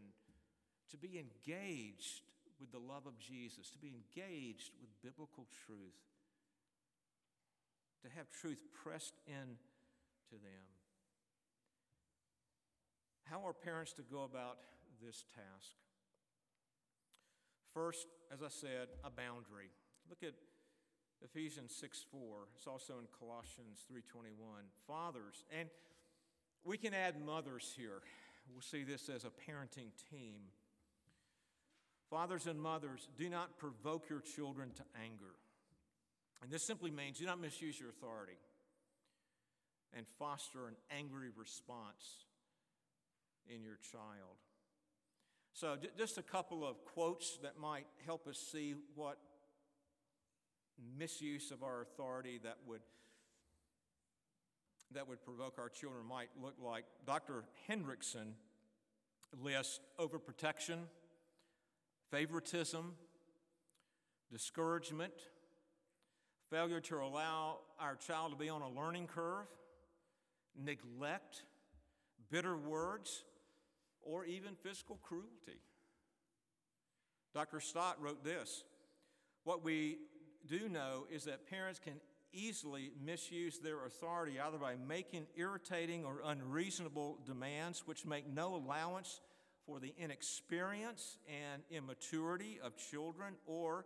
to 0.90 0.98
be 0.98 1.20
engaged 1.20 2.22
with 2.60 2.72
the 2.72 2.80
love 2.80 3.06
of 3.06 3.20
Jesus, 3.20 3.70
to 3.70 3.78
be 3.78 3.94
engaged 3.94 4.72
with 4.82 4.90
biblical 5.04 5.46
truth, 5.66 6.02
to 8.02 8.10
have 8.18 8.32
truth 8.32 8.60
pressed 8.84 9.14
in 9.28 9.58
to 10.30 10.36
them. 10.36 10.79
How 13.30 13.46
are 13.46 13.54
parents 13.54 13.94
to 13.94 14.02
go 14.02 14.24
about 14.24 14.58
this 15.06 15.24
task? 15.36 15.76
First, 17.76 18.08
as 18.34 18.42
I 18.42 18.50
said, 18.50 18.88
a 19.04 19.12
boundary. 19.12 19.70
Look 20.10 20.24
at 20.24 20.34
Ephesians 21.24 21.76
6 21.80 22.06
4. 22.12 22.22
It's 22.56 22.66
also 22.66 22.94
in 22.94 23.06
Colossians 23.20 23.86
3.21. 23.92 24.32
Fathers, 24.88 25.44
and 25.58 25.70
we 26.64 26.78
can 26.78 26.96
add 26.96 27.24
mothers 27.24 27.72
here. 27.78 28.02
We'll 28.52 28.62
see 28.62 28.84
this 28.84 29.10
as 29.10 29.26
a 29.26 29.28
parenting 29.28 29.92
team. 30.10 30.42
Fathers 32.10 32.48
and 32.48 32.60
mothers, 32.60 33.08
do 33.16 33.30
not 33.30 33.60
provoke 33.60 34.10
your 34.10 34.22
children 34.22 34.72
to 34.76 34.84
anger. 35.06 35.36
And 36.42 36.50
this 36.50 36.66
simply 36.66 36.90
means 36.90 37.20
do 37.20 37.26
not 37.28 37.40
misuse 37.40 37.80
your 37.80 37.90
authority 37.90 38.40
and 39.96 40.08
foster 40.18 40.68
an 40.68 40.76
angry 40.90 41.30
response 41.36 42.26
in 43.48 43.64
your 43.64 43.78
child. 43.92 44.38
So, 45.54 45.76
just 45.98 46.18
a 46.18 46.22
couple 46.22 46.66
of 46.66 46.84
quotes 46.86 47.38
that 47.44 47.60
might 47.60 47.86
help 48.06 48.28
us 48.28 48.38
see 48.38 48.76
what 48.96 49.18
misuse 50.98 51.52
of 51.52 51.64
our 51.64 51.82
authority 51.82 52.40
that 52.44 52.58
would 52.66 52.82
that 54.92 55.08
would 55.08 55.24
provoke 55.24 55.60
our 55.60 55.70
children 55.70 56.06
might 56.06 56.30
look 56.42 56.56
like. 56.64 56.86
Dr. 57.06 57.44
Hendriksen 57.70 58.34
lists 59.40 59.80
overprotection, 60.00 60.80
favoritism, 62.10 62.94
discouragement, 64.32 65.14
failure 66.50 66.80
to 66.80 66.98
allow 66.98 67.60
our 67.80 67.96
child 67.96 68.32
to 68.32 68.38
be 68.38 68.50
on 68.50 68.62
a 68.62 68.70
learning 68.70 69.08
curve, 69.08 69.46
neglect, 70.58 71.44
bitter 72.32 72.58
words, 72.58 73.24
or 74.02 74.26
even 74.26 74.56
physical 74.56 75.00
cruelty. 75.02 75.62
Dr. 77.34 77.60
Stott 77.60 78.02
wrote 78.02 78.24
this 78.24 78.64
What 79.44 79.64
we 79.64 79.98
do 80.48 80.70
know 80.70 81.06
is 81.12 81.26
that 81.26 81.50
parents 81.50 81.80
can 81.80 82.00
easily 82.32 82.92
misuse 83.04 83.60
their 83.60 83.86
authority 83.86 84.40
either 84.40 84.58
by 84.58 84.76
making 84.88 85.26
irritating 85.36 86.06
or 86.06 86.22
unreasonable 86.26 87.18
demands 87.26 87.84
which 87.86 88.06
make 88.06 88.28
no 88.28 88.56
allowance 88.56 89.22
for 89.66 89.80
the 89.80 89.94
inexperience 89.98 91.18
and 91.28 91.62
immaturity 91.70 92.60
of 92.64 92.76
children, 92.78 93.36
or 93.46 93.86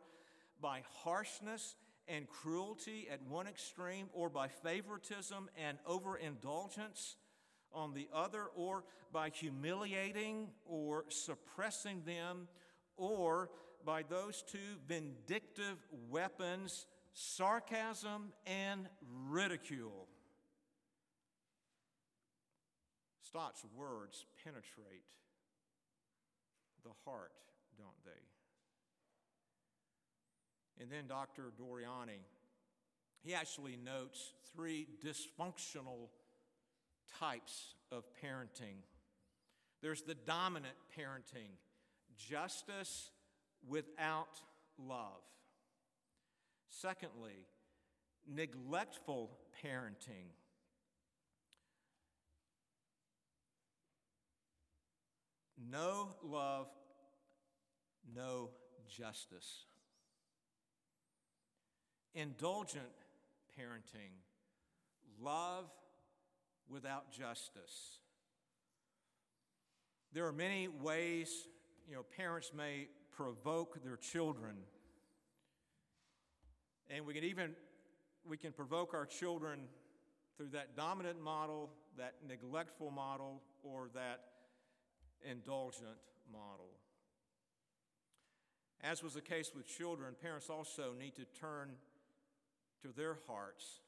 by 0.61 0.81
harshness 1.03 1.75
and 2.07 2.27
cruelty 2.29 3.07
at 3.11 3.21
one 3.23 3.47
extreme, 3.47 4.07
or 4.13 4.29
by 4.29 4.47
favoritism 4.47 5.49
and 5.57 5.77
overindulgence 5.85 7.15
on 7.73 7.93
the 7.93 8.07
other, 8.13 8.45
or 8.55 8.83
by 9.11 9.29
humiliating 9.29 10.49
or 10.65 11.05
suppressing 11.09 12.01
them, 12.05 12.47
or 12.97 13.49
by 13.85 14.03
those 14.03 14.43
two 14.43 14.57
vindictive 14.87 15.77
weapons 16.09 16.85
sarcasm 17.13 18.33
and 18.45 18.87
ridicule. 19.29 20.07
Stott's 23.21 23.63
words 23.75 24.25
penetrate 24.43 25.03
the 26.83 26.91
heart, 27.05 27.31
don't 27.77 28.03
they? 28.05 28.11
And 30.81 30.91
then 30.91 31.07
Dr. 31.07 31.51
Doriani, 31.59 32.19
he 33.23 33.33
actually 33.33 33.77
notes 33.77 34.33
three 34.53 34.87
dysfunctional 35.03 36.09
types 37.19 37.75
of 37.91 38.03
parenting. 38.23 38.77
There's 39.81 40.01
the 40.01 40.15
dominant 40.15 40.75
parenting, 40.97 41.51
justice 42.17 43.11
without 43.67 44.41
love. 44.77 45.21
Secondly, 46.69 47.47
neglectful 48.27 49.31
parenting. 49.63 50.31
No 55.69 56.09
love, 56.23 56.67
no 58.15 58.49
justice. 58.89 59.65
Indulgent 62.15 62.83
parenting. 63.57 64.11
Love 65.21 65.65
without 66.69 67.11
justice. 67.11 67.99
There 70.13 70.27
are 70.27 70.33
many 70.33 70.67
ways, 70.67 71.47
you 71.87 71.95
know, 71.95 72.03
parents 72.15 72.51
may 72.55 72.87
provoke 73.11 73.83
their 73.83 73.97
children. 73.97 74.55
And 76.89 77.05
we 77.05 77.13
can 77.13 77.23
even 77.23 77.55
we 78.25 78.37
can 78.37 78.51
provoke 78.51 78.93
our 78.93 79.05
children 79.05 79.61
through 80.37 80.49
that 80.49 80.77
dominant 80.77 81.21
model, 81.21 81.69
that 81.97 82.13
neglectful 82.27 82.91
model, 82.91 83.41
or 83.63 83.89
that 83.93 84.21
indulgent 85.29 85.97
model. 86.31 86.69
As 88.81 89.03
was 89.03 89.13
the 89.13 89.21
case 89.21 89.51
with 89.55 89.65
children, 89.65 90.13
parents 90.21 90.49
also 90.49 90.93
need 90.97 91.15
to 91.15 91.25
turn 91.39 91.69
to 92.81 92.89
their 92.95 93.17
hearts 93.27 93.79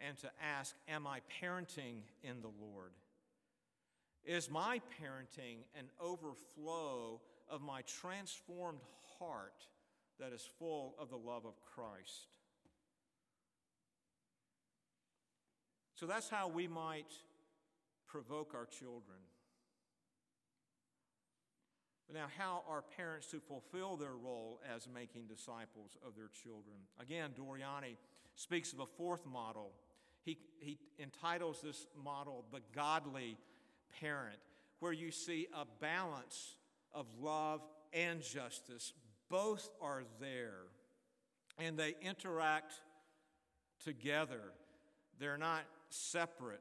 and 0.00 0.16
to 0.18 0.30
ask, 0.42 0.74
Am 0.88 1.06
I 1.06 1.20
parenting 1.42 2.02
in 2.22 2.40
the 2.40 2.50
Lord? 2.60 2.92
Is 4.24 4.50
my 4.50 4.80
parenting 5.00 5.58
an 5.78 5.86
overflow 6.00 7.20
of 7.48 7.62
my 7.62 7.82
transformed 7.82 8.80
heart 9.18 9.66
that 10.18 10.32
is 10.32 10.48
full 10.58 10.96
of 10.98 11.10
the 11.10 11.16
love 11.16 11.44
of 11.46 11.54
Christ? 11.62 12.28
So 15.94 16.06
that's 16.06 16.28
how 16.28 16.48
we 16.48 16.66
might 16.66 17.12
provoke 18.06 18.52
our 18.54 18.66
children. 18.66 19.18
Now, 22.12 22.26
how 22.38 22.62
are 22.68 22.82
parents 22.82 23.26
to 23.28 23.40
fulfill 23.40 23.96
their 23.96 24.14
role 24.14 24.60
as 24.74 24.88
making 24.92 25.26
disciples 25.26 25.96
of 26.06 26.14
their 26.14 26.28
children? 26.28 26.76
Again, 27.00 27.30
Doriani 27.36 27.96
speaks 28.36 28.72
of 28.72 28.80
a 28.80 28.86
fourth 28.86 29.26
model 29.26 29.72
he, 30.26 30.36
he 30.58 30.78
entitles 30.98 31.60
this 31.62 31.86
model 32.04 32.44
The 32.52 32.60
Godly 32.74 33.38
Parent, 34.00 34.38
where 34.80 34.92
you 34.92 35.10
see 35.10 35.46
a 35.54 35.64
balance 35.80 36.56
of 36.92 37.06
love 37.20 37.62
and 37.92 38.20
justice. 38.20 38.92
Both 39.30 39.70
are 39.80 40.02
there, 40.20 40.64
and 41.58 41.78
they 41.78 41.94
interact 42.02 42.74
together. 43.82 44.40
They're 45.18 45.38
not 45.38 45.62
separate, 45.88 46.60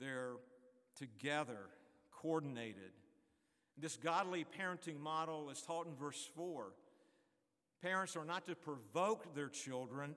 they're 0.00 0.32
together, 0.96 1.68
coordinated. 2.10 2.92
This 3.78 3.96
godly 3.96 4.46
parenting 4.58 4.98
model 4.98 5.50
is 5.50 5.60
taught 5.62 5.86
in 5.86 5.94
verse 5.94 6.28
4 6.34 6.72
Parents 7.82 8.16
are 8.16 8.24
not 8.24 8.46
to 8.46 8.54
provoke 8.54 9.34
their 9.34 9.48
children 9.48 10.14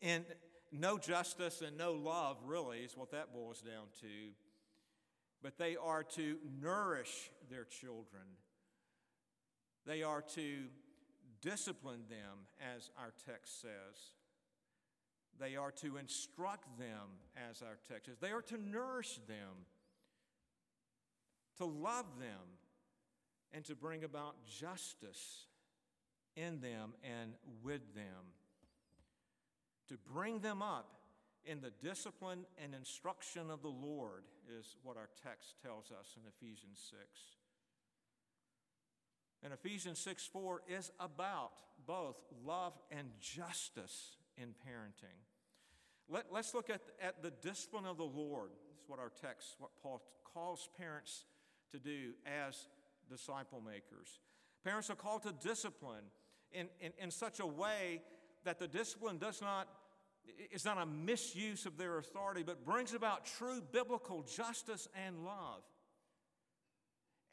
in 0.00 0.24
no 0.72 0.98
justice 0.98 1.62
and 1.66 1.76
no 1.76 1.92
love, 1.92 2.38
really, 2.44 2.78
is 2.78 2.96
what 2.96 3.10
that 3.12 3.32
boils 3.32 3.60
down 3.60 3.86
to. 4.00 4.32
But 5.42 5.58
they 5.58 5.76
are 5.76 6.04
to 6.14 6.36
nourish 6.60 7.30
their 7.50 7.64
children. 7.64 8.22
They 9.86 10.02
are 10.02 10.22
to 10.34 10.64
discipline 11.40 12.02
them, 12.08 12.46
as 12.76 12.90
our 12.98 13.12
text 13.26 13.60
says. 13.62 14.12
They 15.38 15.56
are 15.56 15.70
to 15.72 15.96
instruct 15.96 16.78
them, 16.78 17.18
as 17.50 17.62
our 17.62 17.78
text 17.88 18.06
says. 18.06 18.16
They 18.20 18.32
are 18.32 18.42
to 18.42 18.58
nourish 18.58 19.18
them, 19.26 19.64
to 21.56 21.64
love 21.64 22.06
them, 22.18 22.58
and 23.52 23.64
to 23.64 23.74
bring 23.74 24.04
about 24.04 24.36
justice 24.46 25.46
in 26.36 26.60
them 26.60 26.92
and 27.02 27.32
with 27.62 27.94
them. 27.94 28.34
To 29.90 29.98
bring 30.12 30.38
them 30.38 30.62
up 30.62 31.00
in 31.44 31.60
the 31.60 31.72
discipline 31.82 32.46
and 32.62 32.74
instruction 32.76 33.50
of 33.50 33.60
the 33.60 33.68
Lord 33.68 34.22
is 34.56 34.76
what 34.84 34.96
our 34.96 35.08
text 35.20 35.56
tells 35.60 35.90
us 35.90 36.16
in 36.16 36.22
Ephesians 36.28 36.78
6. 36.90 37.02
And 39.42 39.52
Ephesians 39.52 39.98
6 39.98 40.26
4 40.26 40.62
is 40.68 40.92
about 41.00 41.54
both 41.88 42.14
love 42.46 42.74
and 42.92 43.08
justice 43.18 44.16
in 44.36 44.50
parenting. 44.64 45.18
Let, 46.08 46.26
us 46.32 46.54
look 46.54 46.70
at, 46.70 46.82
at 47.02 47.20
the 47.20 47.32
discipline 47.32 47.84
of 47.84 47.96
the 47.96 48.04
Lord. 48.04 48.50
Is 48.72 48.84
what 48.86 49.00
our 49.00 49.10
text, 49.20 49.56
what 49.58 49.70
Paul 49.82 50.02
calls 50.22 50.68
parents 50.78 51.24
to 51.72 51.80
do 51.80 52.12
as 52.24 52.68
disciple 53.08 53.60
makers. 53.60 54.20
Parents 54.62 54.88
are 54.88 54.94
called 54.94 55.24
to 55.24 55.32
discipline 55.32 56.04
in, 56.52 56.68
in, 56.80 56.92
in 56.96 57.10
such 57.10 57.40
a 57.40 57.46
way 57.46 58.02
that 58.44 58.60
the 58.60 58.68
discipline 58.68 59.18
does 59.18 59.40
not 59.40 59.68
is 60.50 60.64
not 60.64 60.78
a 60.78 60.86
misuse 60.86 61.66
of 61.66 61.76
their 61.76 61.98
authority, 61.98 62.42
but 62.42 62.64
brings 62.64 62.94
about 62.94 63.24
true 63.24 63.62
biblical 63.72 64.22
justice 64.22 64.88
and 65.06 65.24
love. 65.24 65.62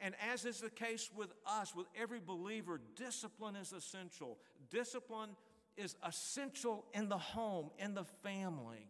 And 0.00 0.14
as 0.32 0.44
is 0.44 0.60
the 0.60 0.70
case 0.70 1.10
with 1.16 1.32
us, 1.46 1.74
with 1.74 1.86
every 2.00 2.20
believer, 2.20 2.80
discipline 2.96 3.56
is 3.56 3.72
essential. 3.72 4.38
Discipline 4.70 5.30
is 5.76 5.96
essential 6.06 6.84
in 6.94 7.08
the 7.08 7.18
home, 7.18 7.70
in 7.78 7.94
the 7.94 8.04
family. 8.22 8.86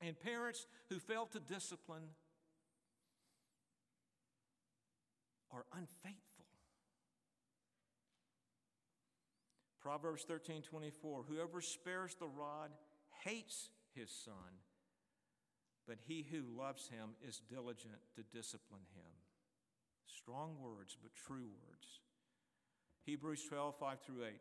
And 0.00 0.18
parents 0.20 0.66
who 0.90 0.98
fail 0.98 1.26
to 1.32 1.40
discipline 1.40 2.02
are 5.50 5.64
unfaithful. 5.72 6.35
Proverbs 9.86 10.24
13 10.24 10.62
24 10.62 11.26
Whoever 11.28 11.60
spares 11.60 12.16
the 12.18 12.26
rod 12.26 12.72
hates 13.24 13.70
his 13.94 14.10
son, 14.10 14.58
but 15.86 15.98
he 16.08 16.26
who 16.28 16.42
loves 16.60 16.88
him 16.88 17.10
is 17.24 17.40
diligent 17.48 17.94
to 18.16 18.36
discipline 18.36 18.82
him. 18.96 19.12
Strong 20.08 20.56
words, 20.60 20.96
but 21.00 21.12
true 21.14 21.46
words. 21.68 22.00
Hebrews 23.04 23.44
12 23.48 23.76
5 23.78 24.00
through 24.00 24.24
8. 24.24 24.32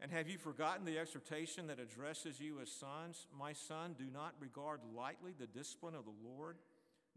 And 0.00 0.12
have 0.12 0.28
you 0.28 0.38
forgotten 0.38 0.84
the 0.84 1.00
exhortation 1.00 1.66
that 1.66 1.80
addresses 1.80 2.38
you 2.38 2.60
as 2.60 2.70
sons? 2.70 3.26
My 3.36 3.52
son, 3.52 3.96
do 3.98 4.04
not 4.14 4.34
regard 4.38 4.78
lightly 4.96 5.32
the 5.36 5.48
discipline 5.48 5.96
of 5.96 6.04
the 6.04 6.28
Lord, 6.28 6.58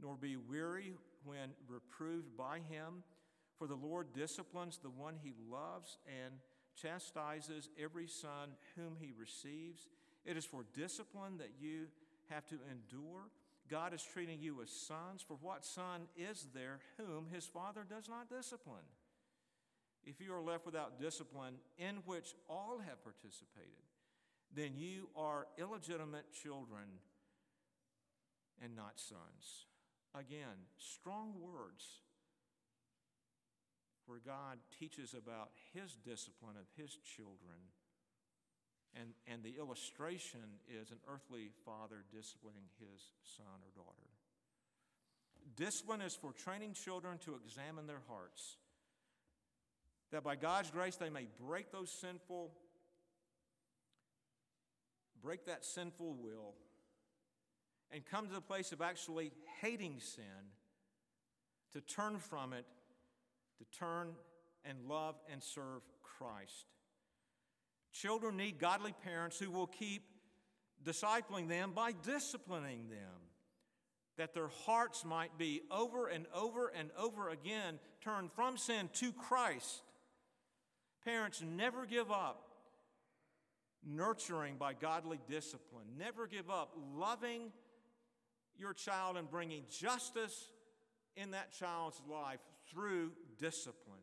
nor 0.02 0.16
be 0.16 0.36
weary 0.36 0.96
when 1.26 1.52
reproved 1.68 2.36
by 2.36 2.58
him. 2.58 3.04
For 3.60 3.68
the 3.68 3.76
Lord 3.76 4.14
disciplines 4.14 4.80
the 4.82 4.90
one 4.90 5.14
he 5.22 5.32
loves 5.48 6.00
and 6.08 6.34
chastises 6.82 7.70
every 7.82 8.08
son 8.08 8.52
whom 8.76 8.96
he 9.00 9.12
receives. 9.18 9.88
It 10.26 10.38
is 10.38 10.46
for 10.46 10.66
discipline 10.74 11.38
that 11.38 11.52
you 11.60 11.88
have 12.30 12.46
to 12.48 12.56
endure. 12.72 13.30
God 13.70 13.94
is 13.94 14.04
treating 14.04 14.40
you 14.42 14.62
as 14.62 14.70
sons. 14.70 15.24
For 15.28 15.38
what 15.42 15.66
son 15.66 16.02
is 16.18 16.48
there 16.54 16.80
whom 16.98 17.28
his 17.32 17.46
father 17.46 17.86
does 17.88 18.08
not 18.10 18.30
discipline? 18.30 18.86
If 20.04 20.22
you 20.22 20.34
are 20.34 20.42
left 20.42 20.66
without 20.66 21.00
discipline 21.00 21.56
in 21.78 21.96
which 22.06 22.36
all 22.48 22.80
have 22.86 23.04
participated, 23.04 23.86
then 24.54 24.72
you 24.76 25.10
are 25.16 25.48
illegitimate 25.58 26.32
children 26.32 27.00
and 28.64 28.76
not 28.76 29.00
sons. 29.00 29.66
Again, 30.14 30.70
strong 30.78 31.34
words 31.42 32.00
where 34.06 34.20
God 34.26 34.60
teaches 34.80 35.14
about 35.14 35.50
his 35.74 35.96
discipline 36.06 36.56
of 36.60 36.66
his 36.78 36.98
children. 37.16 37.72
And, 38.96 39.10
and 39.28 39.44
the 39.44 39.60
illustration 39.60 40.62
is 40.70 40.92
an 40.92 41.00
earthly 41.08 41.50
father 41.66 42.06
disciplining 42.14 42.70
his 42.80 43.02
son 43.24 43.60
or 43.62 43.84
daughter. 43.84 44.08
Discipline 45.56 46.02
is 46.02 46.16
for 46.16 46.32
training 46.32 46.74
children 46.74 47.18
to 47.26 47.36
examine 47.36 47.88
their 47.88 48.02
hearts, 48.08 48.58
that 50.12 50.24
by 50.24 50.36
God's 50.36 50.72
grace 50.72 50.96
they 50.96 51.10
may 51.10 51.28
break 51.46 51.72
those 51.72 51.92
sinful, 51.92 52.52
break 55.22 55.46
that 55.46 55.66
sinful 55.66 56.16
will, 56.16 56.54
and 57.92 58.06
come 58.06 58.28
to 58.28 58.34
the 58.34 58.42
place 58.42 58.72
of 58.72 58.82
actually 58.82 59.32
hating 59.62 60.00
sin, 60.00 60.24
to 61.74 61.82
turn 61.82 62.18
from 62.18 62.54
it 62.54 62.66
to 63.58 63.78
turn 63.78 64.10
and 64.64 64.78
love 64.88 65.16
and 65.32 65.42
serve 65.42 65.82
Christ. 66.02 66.66
Children 67.92 68.38
need 68.38 68.60
godly 68.60 68.94
parents 69.04 69.40
who 69.40 69.50
will 69.52 69.68
keep 69.68 70.04
discipling 70.84 71.48
them 71.48 71.72
by 71.74 71.94
disciplining 72.04 72.90
them, 72.90 73.30
that 74.18 74.34
their 74.34 74.50
hearts 74.66 75.06
might 75.06 75.38
be 75.38 75.62
over 75.72 76.08
and 76.08 76.26
over 76.34 76.68
and 76.68 76.90
over 76.98 77.30
again 77.30 77.80
turned 78.02 78.32
from 78.32 78.58
sin 78.58 78.90
to 78.94 79.12
Christ. 79.12 79.82
Parents, 81.04 81.42
never 81.42 81.86
give 81.86 82.12
up 82.12 82.42
nurturing 83.86 84.56
by 84.58 84.74
godly 84.74 85.20
discipline. 85.30 85.86
Never 85.98 86.28
give 86.28 86.50
up 86.50 86.76
loving 86.96 87.52
your 88.58 88.74
child 88.74 89.18
and 89.18 89.30
bringing 89.30 89.64
justice 89.70 90.50
in 91.16 91.32
that 91.32 91.52
child's 91.52 92.02
life 92.10 92.40
through 92.72 93.12
discipline. 93.38 94.00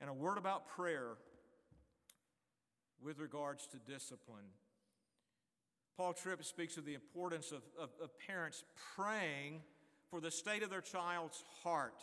And 0.00 0.08
a 0.08 0.12
word 0.14 0.38
about 0.38 0.68
prayer 0.68 1.16
with 3.02 3.18
regards 3.18 3.66
to 3.68 3.78
discipline. 3.78 4.46
Paul 5.96 6.12
Tripp 6.14 6.42
speaks 6.44 6.76
of 6.76 6.84
the 6.84 6.94
importance 6.94 7.52
of, 7.52 7.62
of, 7.78 7.90
of, 8.02 8.10
parents 8.26 8.64
praying 8.96 9.60
for 10.10 10.20
the 10.20 10.30
state 10.30 10.62
of 10.62 10.70
their 10.70 10.80
child's 10.80 11.44
heart. 11.62 12.00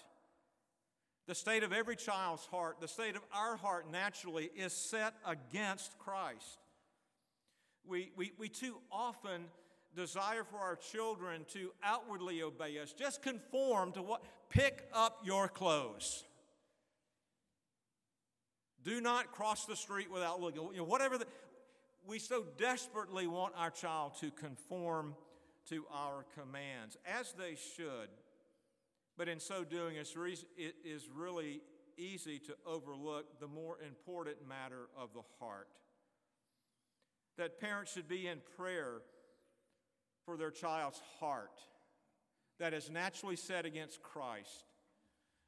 The 1.25 1.35
state 1.35 1.63
of 1.63 1.73
every 1.73 1.95
child's 1.95 2.45
heart, 2.45 2.77
the 2.79 2.87
state 2.87 3.15
of 3.15 3.23
our 3.33 3.57
heart 3.57 3.91
naturally, 3.91 4.49
is 4.55 4.71
set 4.71 5.15
against 5.25 5.97
Christ. 5.97 6.59
We, 7.85 8.11
we, 8.15 8.33
we 8.37 8.49
too 8.49 8.77
often 8.91 9.45
desire 9.95 10.43
for 10.43 10.57
our 10.57 10.75
children 10.75 11.45
to 11.53 11.71
outwardly 11.83 12.43
obey 12.43 12.77
us. 12.79 12.93
Just 12.93 13.21
conform 13.23 13.91
to 13.93 14.01
what, 14.01 14.23
pick 14.49 14.87
up 14.93 15.19
your 15.23 15.47
clothes. 15.47 16.23
Do 18.83 19.01
not 19.01 19.31
cross 19.31 19.65
the 19.65 19.75
street 19.75 20.09
without 20.11 20.39
looking. 20.39 20.63
You 20.71 20.77
know, 20.77 20.83
whatever 20.83 21.17
the, 21.17 21.25
we 22.05 22.19
so 22.19 22.45
desperately 22.57 23.27
want 23.27 23.53
our 23.57 23.69
child 23.69 24.13
to 24.21 24.31
conform 24.31 25.15
to 25.69 25.85
our 25.91 26.25
commands, 26.39 26.95
as 27.05 27.33
they 27.33 27.55
should. 27.75 28.09
But 29.17 29.27
in 29.27 29.39
so 29.39 29.63
doing, 29.63 29.97
it's 29.97 30.15
re- 30.15 30.37
it 30.55 30.75
is 30.85 31.09
really 31.13 31.61
easy 31.97 32.39
to 32.39 32.55
overlook 32.65 33.39
the 33.39 33.47
more 33.47 33.77
important 33.85 34.37
matter 34.47 34.87
of 34.95 35.09
the 35.13 35.23
heart. 35.39 35.67
That 37.37 37.59
parents 37.59 37.91
should 37.91 38.07
be 38.07 38.27
in 38.27 38.39
prayer 38.55 39.01
for 40.25 40.37
their 40.37 40.51
child's 40.51 41.01
heart 41.19 41.59
that 42.59 42.73
is 42.73 42.89
naturally 42.89 43.35
set 43.35 43.65
against 43.65 44.01
Christ, 44.01 44.65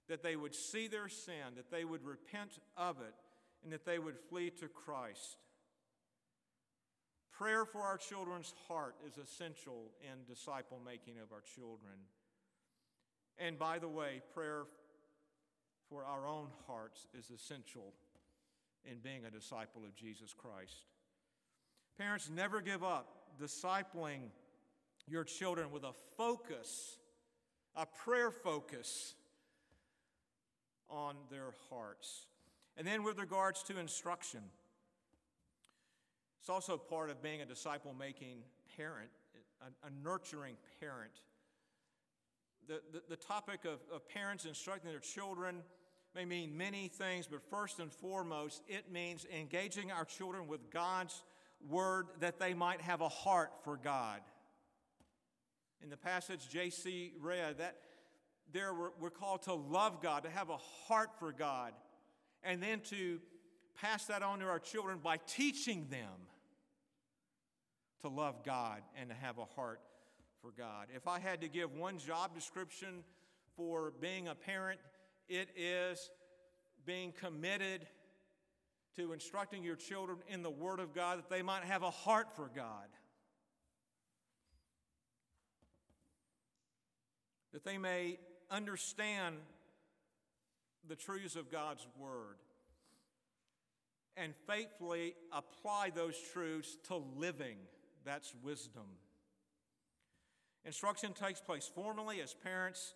that 0.08 0.24
they 0.24 0.36
would 0.36 0.56
see 0.56 0.88
their 0.88 1.10
sin, 1.10 1.56
that 1.56 1.72
they 1.72 1.86
would 1.86 2.04
repent 2.04 2.60
of 2.78 2.98
it, 3.02 3.14
and 3.64 3.74
that 3.74 3.86
they 3.86 4.00
would 4.00 4.18
flee 4.18 4.50
to 4.60 4.68
Christ. 4.68 5.38
Prayer 7.32 7.66
for 7.66 7.82
our 7.82 7.98
children's 7.98 8.54
heart 8.68 8.96
is 9.08 9.18
essential 9.18 9.92
in 10.02 10.26
disciple 10.28 10.80
making 10.84 11.20
of 11.20 11.32
our 11.32 11.44
children. 11.56 11.94
And 13.38 13.58
by 13.58 13.80
the 13.80 13.88
way, 13.88 14.22
prayer 14.34 14.66
for 15.90 16.04
our 16.04 16.28
own 16.28 16.48
hearts 16.68 17.08
is 17.18 17.30
essential 17.30 17.94
in 18.84 19.00
being 19.00 19.26
a 19.26 19.32
disciple 19.32 19.84
of 19.86 19.96
Jesus 19.96 20.34
Christ. 20.34 20.86
Parents, 21.98 22.30
never 22.30 22.62
give 22.62 22.84
up 22.84 23.08
discipling 23.42 24.30
your 25.08 25.24
children 25.24 25.72
with 25.72 25.84
a 25.84 25.94
focus, 26.18 26.99
a 27.76 27.86
prayer 27.86 28.32
focus 28.32 29.16
on 30.90 31.16
their 31.30 31.54
hearts. 31.70 32.28
And 32.78 32.88
then, 32.88 33.04
with 33.04 33.20
regards 33.20 33.64
to 33.64 33.78
instruction, 33.78 34.42
it's 36.40 36.50
also 36.50 36.78
part 36.78 37.10
of 37.10 37.22
being 37.22 37.42
a 37.42 37.46
disciple 37.46 37.94
making 37.98 38.38
parent, 38.78 39.10
a, 39.62 39.88
a 39.88 39.90
nurturing 40.04 40.56
parent. 40.80 41.12
The, 42.68 42.82
the, 42.92 43.02
the 43.10 43.16
topic 43.16 43.66
of, 43.66 43.80
of 43.94 44.08
parents 44.08 44.46
instructing 44.46 44.92
their 44.92 45.00
children 45.00 45.58
may 46.16 46.26
mean 46.26 46.58
many 46.58 46.88
things, 46.88 47.28
but 47.28 47.42
first 47.50 47.80
and 47.80 47.92
foremost, 47.92 48.64
it 48.68 48.92
means 48.92 49.26
engaging 49.36 49.92
our 49.92 50.06
children 50.06 50.48
with 50.48 50.72
God's 50.72 51.24
word 51.68 52.08
that 52.20 52.40
they 52.40 52.54
might 52.54 52.82
have 52.82 53.02
a 53.02 53.10
heart 53.10 53.52
for 53.64 53.78
God. 53.78 54.22
In 55.84 55.90
the 55.90 55.98
passage 55.98 56.48
JC 56.50 57.12
read, 57.22 57.58
that 57.60 57.78
there 58.52 58.74
we're, 58.74 58.90
we're 59.00 59.10
called 59.10 59.44
to 59.44 59.54
love 59.54 60.02
God, 60.02 60.24
to 60.24 60.30
have 60.30 60.50
a 60.50 60.58
heart 60.58 61.12
for 61.20 61.32
God, 61.32 61.74
and 62.44 62.62
then 62.62 62.82
to 62.90 63.20
pass 63.76 64.06
that 64.06 64.22
on 64.22 64.40
to 64.40 64.46
our 64.46 64.60
children 64.60 65.00
by 65.02 65.18
teaching 65.28 65.88
them 65.90 66.28
to 68.02 68.10
love 68.10 68.44
God 68.44 68.82
and 69.00 69.10
to 69.10 69.16
have 69.16 69.38
a 69.38 69.46
heart 69.46 69.82
for 70.42 70.52
God. 70.52 70.88
If 70.96 71.08
I 71.08 71.20
had 71.20 71.42
to 71.42 71.48
give 71.48 71.74
one 71.74 71.98
job 71.98 72.34
description 72.34 73.04
for 73.56 73.94
being 74.02 74.28
a 74.28 74.36
parent, 74.36 74.80
it 75.28 75.50
is 75.56 76.10
being 76.86 77.12
committed 77.12 77.86
to 78.96 79.14
instructing 79.14 79.64
your 79.64 79.76
children 79.76 80.18
in 80.28 80.44
the 80.44 80.50
Word 80.50 80.80
of 80.80 80.94
God 80.94 81.20
that 81.20 81.30
they 81.30 81.42
might 81.42 81.64
have 81.64 81.84
a 81.84 81.92
heart 81.92 82.36
for 82.36 82.50
God. 82.54 82.88
That 87.54 87.64
they 87.64 87.78
may 87.78 88.20
understand 88.50 89.36
the 90.88 90.96
truths 90.96 91.36
of 91.36 91.52
God's 91.52 91.86
Word 91.98 92.38
and 94.18 94.34
faithfully 94.48 95.16
apply 95.32 95.92
those 95.96 96.16
truths 96.34 96.78
to 96.88 96.98
living. 97.16 97.58
That's 98.04 98.34
wisdom. 98.44 98.98
Instruction 100.66 101.14
takes 101.14 101.40
place 101.40 101.70
formally 101.74 102.22
as 102.22 102.34
parents 102.34 102.94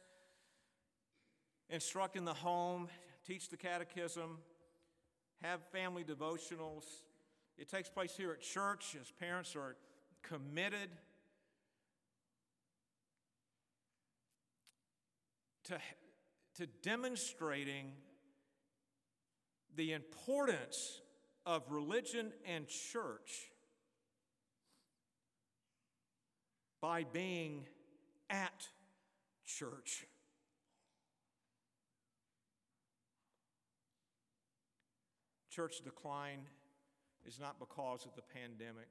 instruct 1.70 2.16
in 2.18 2.26
the 2.26 2.34
home, 2.34 2.89
teach 3.26 3.49
the 3.49 3.58
catechism, 3.58 4.39
have 5.41 5.62
family 5.72 6.04
devotionals. 6.04 6.84
It 7.58 7.70
takes 7.70 7.89
place 7.89 8.16
here 8.18 8.32
at 8.32 8.41
church 8.41 8.95
as 8.99 9.12
parents 9.12 9.56
are 9.56 9.76
committed 10.24 10.89
to, 15.66 15.78
to 16.57 16.68
demonstrating 16.82 17.91
the 19.76 19.93
importance 19.93 21.01
of 21.45 21.64
religion 21.70 22.32
and 22.45 22.68
church 22.68 23.49
by 26.82 27.03
being 27.03 27.66
at 28.30 28.68
church. 29.45 30.05
Church 35.49 35.82
decline 35.84 36.39
is 37.26 37.39
not 37.39 37.59
because 37.59 38.05
of 38.05 38.16
the 38.16 38.22
pandemic. 38.22 38.88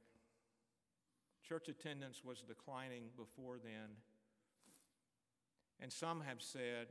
Church 1.47 1.69
attendance 1.69 2.23
was 2.25 2.41
declining 2.43 3.05
before 3.17 3.59
then. 3.63 3.91
And 5.83 5.93
some 5.93 6.21
have 6.21 6.41
said 6.41 6.87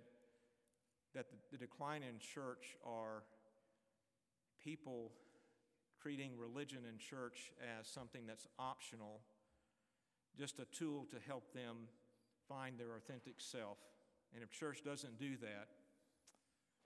that 1.16 1.32
the, 1.32 1.38
the 1.52 1.58
decline 1.58 2.04
in 2.04 2.20
church 2.20 2.76
are 2.86 3.24
people 4.62 5.14
treating 6.02 6.38
religion 6.38 6.80
and 6.88 7.00
church 7.00 7.54
as 7.80 7.88
something 7.88 8.24
that's 8.28 8.48
optional, 8.60 9.22
just 10.38 10.60
a 10.60 10.66
tool 10.66 11.08
to 11.10 11.18
help 11.26 11.54
them 11.54 11.88
find 12.50 12.78
their 12.78 12.96
authentic 12.98 13.36
self. 13.38 13.78
And 14.34 14.44
if 14.44 14.52
church 14.52 14.84
doesn't 14.84 15.18
do 15.18 15.38
that, 15.38 15.70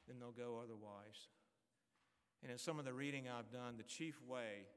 then 0.07 0.17
they'll 0.19 0.31
go 0.31 0.59
otherwise. 0.63 1.29
And 2.43 2.51
in 2.51 2.59
some 2.59 2.77
of 2.77 2.85
the 2.85 2.93
reading 2.93 3.25
I've 3.27 3.51
done, 3.51 3.77
the 3.77 3.83
chief 3.83 4.21
way 4.27 4.67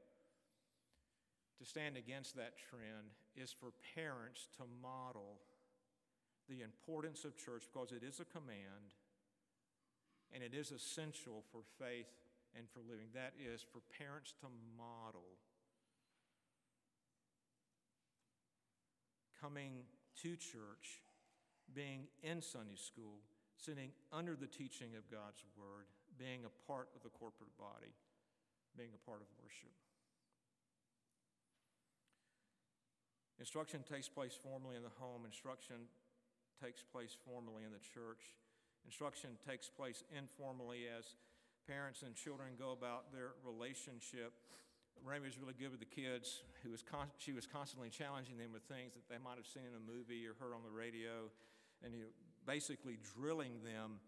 to 1.58 1.64
stand 1.66 1.98
against 1.98 2.36
that 2.36 2.54
trend 2.70 3.12
is 3.36 3.52
for 3.52 3.68
parents 3.94 4.48
to 4.56 4.62
model 4.80 5.40
the 6.48 6.62
importance 6.62 7.24
of 7.24 7.36
church 7.36 7.64
because 7.72 7.92
it 7.92 8.02
is 8.02 8.20
a 8.20 8.24
command 8.24 8.96
and 10.32 10.42
it 10.42 10.54
is 10.54 10.72
essential 10.72 11.44
for 11.52 11.60
faith 11.78 12.08
and 12.56 12.68
for 12.68 12.80
living. 12.80 13.08
That 13.14 13.32
is 13.36 13.62
for 13.62 13.80
parents 13.98 14.34
to 14.40 14.48
model 14.76 15.36
coming 19.40 19.84
to 20.22 20.36
church, 20.36 21.04
being 21.74 22.08
in 22.22 22.42
Sunday 22.42 22.76
school, 22.76 23.22
sitting 23.56 23.90
under 24.12 24.34
the 24.34 24.46
teaching 24.46 24.96
of 24.96 25.08
God's 25.10 25.44
Word, 25.56 25.86
being 26.18 26.42
a 26.44 26.66
part 26.66 26.88
of 26.96 27.02
the 27.02 27.10
corporate 27.10 27.54
body, 27.58 27.94
being 28.76 28.90
a 28.94 29.06
part 29.06 29.20
of 29.20 29.28
worship. 29.42 29.74
Instruction 33.38 33.84
takes 33.86 34.08
place 34.08 34.34
formally 34.34 34.76
in 34.76 34.82
the 34.82 34.94
home, 34.98 35.22
instruction 35.24 35.86
takes 36.62 36.82
place 36.82 37.16
formally 37.26 37.64
in 37.64 37.72
the 37.72 37.82
church. 37.82 38.34
Instruction 38.84 39.30
takes 39.46 39.68
place 39.68 40.04
informally 40.10 40.86
as 40.88 41.16
parents 41.66 42.02
and 42.02 42.14
children 42.14 42.56
go 42.58 42.72
about 42.72 43.12
their 43.12 43.36
relationship. 43.44 44.32
Rami 45.04 45.26
was 45.26 45.38
really 45.38 45.54
good 45.54 45.70
with 45.70 45.80
the 45.80 45.88
kids. 45.88 46.42
Who 46.64 46.70
was 46.70 46.82
con- 46.82 47.12
she 47.18 47.32
was 47.32 47.46
constantly 47.46 47.90
challenging 47.90 48.38
them 48.38 48.50
with 48.52 48.62
things 48.66 48.94
that 48.94 49.06
they 49.06 49.20
might 49.22 49.36
have 49.36 49.46
seen 49.46 49.62
in 49.62 49.76
a 49.76 49.84
movie 49.84 50.26
or 50.26 50.34
heard 50.40 50.54
on 50.54 50.64
the 50.64 50.74
radio, 50.74 51.30
and 51.84 51.94
you 51.94 52.08
know, 52.08 52.12
basically 52.46 52.98
drilling 53.14 53.60
them 53.62 54.00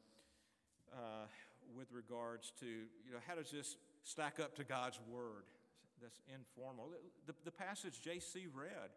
uh, 0.92 1.28
with 1.76 1.92
regards 1.92 2.52
to, 2.58 2.66
you 2.66 3.12
know, 3.12 3.22
how 3.26 3.34
does 3.34 3.50
this 3.50 3.76
stack 4.02 4.40
up 4.40 4.56
to 4.56 4.64
God's 4.64 4.98
word? 5.08 5.46
That's 6.02 6.18
informal. 6.32 6.90
The, 7.26 7.34
the 7.44 7.52
passage 7.52 8.00
J.C. 8.00 8.46
read 8.52 8.90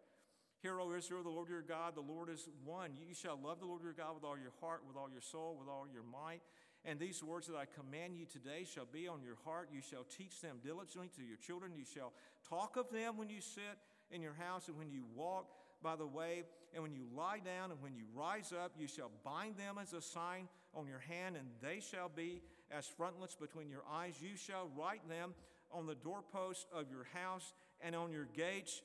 Hear, 0.64 0.80
O 0.80 0.94
Israel, 0.96 1.22
the 1.22 1.28
Lord 1.28 1.50
your 1.50 1.60
God, 1.60 1.94
the 1.94 2.00
Lord 2.00 2.30
is 2.30 2.48
one. 2.64 2.92
You 2.96 3.14
shall 3.14 3.38
love 3.38 3.60
the 3.60 3.66
Lord 3.66 3.82
your 3.82 3.92
God 3.92 4.14
with 4.14 4.24
all 4.24 4.38
your 4.38 4.54
heart, 4.62 4.80
with 4.88 4.96
all 4.96 5.10
your 5.12 5.20
soul, 5.20 5.58
with 5.60 5.68
all 5.68 5.84
your 5.92 6.04
might. 6.10 6.40
And 6.86 6.98
these 6.98 7.22
words 7.22 7.48
that 7.48 7.56
I 7.56 7.66
command 7.66 8.16
you 8.16 8.24
today 8.24 8.64
shall 8.64 8.86
be 8.90 9.06
on 9.06 9.20
your 9.22 9.36
heart. 9.44 9.68
You 9.70 9.82
shall 9.82 10.04
teach 10.04 10.40
them 10.40 10.60
diligently 10.64 11.10
to 11.16 11.22
your 11.22 11.36
children. 11.36 11.72
You 11.76 11.84
shall 11.84 12.14
talk 12.48 12.78
of 12.78 12.90
them 12.90 13.18
when 13.18 13.28
you 13.28 13.42
sit 13.42 13.76
in 14.10 14.22
your 14.22 14.32
house 14.32 14.68
and 14.68 14.78
when 14.78 14.88
you 14.88 15.04
walk 15.14 15.52
by 15.82 15.96
the 15.96 16.06
way, 16.06 16.44
and 16.72 16.82
when 16.82 16.94
you 16.94 17.04
lie 17.14 17.40
down 17.44 17.70
and 17.70 17.82
when 17.82 17.94
you 17.94 18.04
rise 18.14 18.50
up, 18.50 18.72
you 18.78 18.88
shall 18.88 19.10
bind 19.22 19.58
them 19.58 19.76
as 19.78 19.92
a 19.92 20.00
sign 20.00 20.48
on 20.74 20.86
your 20.86 21.00
hand, 21.00 21.36
and 21.36 21.46
they 21.60 21.78
shall 21.78 22.08
be 22.08 22.40
as 22.70 22.86
frontlets 22.86 23.34
between 23.34 23.68
your 23.68 23.84
eyes. 23.92 24.14
You 24.18 24.34
shall 24.34 24.70
write 24.78 25.06
them 25.10 25.34
on 25.70 25.84
the 25.84 25.94
doorpost 25.94 26.68
of 26.72 26.86
your 26.90 27.04
house 27.12 27.52
and 27.82 27.94
on 27.94 28.12
your 28.12 28.28
gates. 28.34 28.80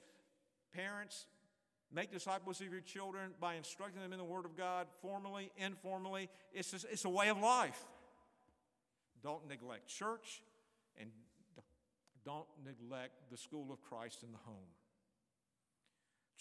Parents, 0.74 1.26
make 1.94 2.12
disciples 2.12 2.62
of 2.62 2.72
your 2.72 2.82
children 2.82 3.32
by 3.40 3.56
instructing 3.56 4.02
them 4.02 4.14
in 4.14 4.20
the 4.20 4.26
Word 4.26 4.46
of 4.46 4.56
God, 4.56 4.88
formally, 5.02 5.52
informally. 5.58 6.30
It's, 6.54 6.72
just, 6.72 6.86
it's 6.92 7.06
a 7.06 7.10
way 7.10 7.30
of 7.30 7.40
life. 7.40 7.80
Don't 9.24 9.48
neglect 9.48 9.88
church 9.88 10.42
and 11.00 11.10
don't 12.26 12.48
neglect 12.64 13.14
the 13.32 13.38
school 13.38 13.72
of 13.72 13.82
Christ 13.82 14.24
in 14.24 14.32
the 14.32 14.38
home. 14.46 14.70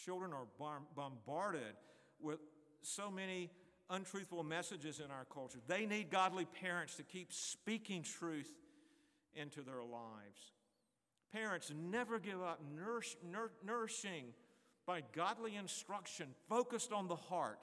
Children 0.05 0.33
are 0.33 0.47
bombarded 0.95 1.75
with 2.21 2.39
so 2.83 3.11
many 3.11 3.51
untruthful 3.91 4.45
messages 4.45 5.01
in 5.01 5.11
our 5.11 5.25
culture. 5.33 5.59
They 5.67 5.87
need 5.87 6.11
godly 6.11 6.45
parents 6.45 6.97
to 6.97 7.03
keep 7.03 7.33
speaking 7.33 8.03
truth 8.03 8.51
into 9.35 9.63
their 9.63 9.83
lives. 9.83 10.53
Parents, 11.33 11.73
never 11.75 12.19
give 12.19 12.41
up 12.43 12.61
nourish, 12.75 13.17
nourishing 13.65 14.27
by 14.89 15.03
godly 15.15 15.55
instruction 15.55 16.29
focused 16.49 16.95
on 16.95 17.09
the 17.09 17.15
heart. 17.15 17.59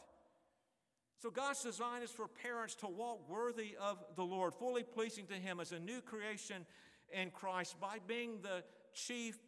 So, 1.17 1.31
God's 1.31 1.63
design 1.63 2.03
is 2.03 2.11
for 2.11 2.27
parents 2.27 2.75
to 2.75 2.87
walk 2.87 3.27
worthy 3.27 3.75
of 3.81 3.97
the 4.15 4.23
Lord, 4.23 4.53
fully 4.53 4.83
pleasing 4.83 5.25
to 5.27 5.33
Him 5.33 5.59
as 5.59 5.71
a 5.71 5.79
new 5.79 6.01
creation 6.01 6.67
in 7.11 7.31
Christ 7.31 7.81
by 7.81 7.97
being 8.05 8.41
the 8.43 8.63
chief 8.93 9.39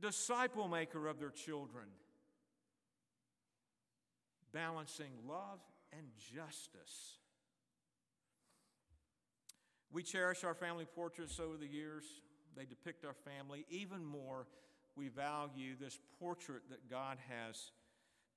disciple 0.00 0.68
maker 0.68 1.08
of 1.08 1.18
their 1.18 1.30
children, 1.30 1.86
balancing 4.52 5.10
love 5.26 5.58
and 5.92 6.06
justice. 6.16 7.18
We 9.90 10.04
cherish 10.04 10.44
our 10.44 10.54
family 10.54 10.84
portraits 10.84 11.40
over 11.40 11.56
the 11.56 11.66
years. 11.66 12.04
They 12.56 12.64
depict 12.64 13.04
our 13.04 13.14
family. 13.14 13.66
Even 13.70 14.04
more, 14.04 14.46
we 14.96 15.08
value 15.08 15.74
this 15.78 15.98
portrait 16.20 16.62
that 16.70 16.88
God 16.90 17.18
has 17.28 17.72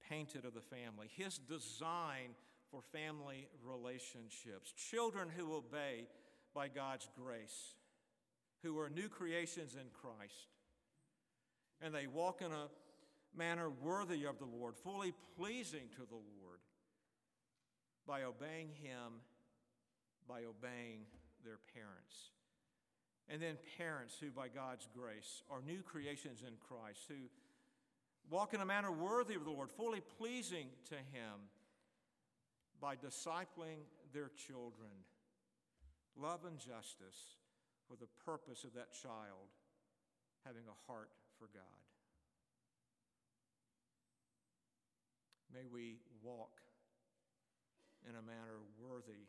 painted 0.10 0.46
of 0.46 0.54
the 0.54 0.62
family, 0.62 1.10
His 1.16 1.38
design 1.38 2.36
for 2.72 2.82
family 2.82 3.48
relationships, 3.64 4.72
children 4.74 5.30
who 5.36 5.54
obey 5.56 6.08
by 6.54 6.68
God's 6.68 7.08
grace. 7.16 7.76
who 8.64 8.80
are 8.80 8.90
new 8.90 9.08
creations 9.08 9.76
in 9.76 9.88
Christ, 9.94 10.48
and 11.80 11.94
they 11.94 12.08
walk 12.08 12.42
in 12.42 12.52
a 12.52 12.70
manner 13.36 13.70
worthy 13.70 14.26
of 14.26 14.40
the 14.40 14.46
Lord, 14.46 14.76
fully 14.76 15.14
pleasing 15.38 15.90
to 15.96 16.06
the 16.10 16.16
Lord, 16.16 16.60
by 18.08 18.24
obeying 18.24 18.70
Him, 18.82 19.22
by 20.28 20.40
obeying 20.44 21.02
their 21.44 21.60
parents. 21.74 22.32
And 23.30 23.42
then 23.42 23.58
parents 23.78 24.16
who, 24.20 24.32
by 24.32 24.48
God's 24.48 24.88
grace, 24.98 25.44
are 25.50 25.62
new 25.62 25.82
creations 25.82 26.44
in 26.48 26.54
Christ, 26.68 27.02
who 27.10 27.28
walk 28.30 28.54
in 28.54 28.62
a 28.62 28.66
manner 28.66 28.92
worthy 28.92 29.36
of 29.36 29.44
the 29.44 29.52
Lord, 29.52 29.70
fully 29.70 30.02
pleasing 30.18 30.68
to 30.90 30.96
Him 30.96 31.52
by 32.80 32.96
discipling 32.96 33.84
their 34.14 34.32
children. 34.48 34.92
Love 36.16 36.46
and 36.46 36.58
justice 36.58 37.36
for 37.88 37.96
the 37.96 38.08
purpose 38.26 38.64
of 38.64 38.74
that 38.74 38.94
child 38.94 39.52
having 40.46 40.64
a 40.68 40.92
heart 40.92 41.10
for 41.38 41.48
God. 41.54 41.64
May 45.54 45.66
we 45.72 45.98
walk 46.24 46.60
in 48.08 48.16
a 48.16 48.22
manner 48.22 48.64
worthy 48.80 49.28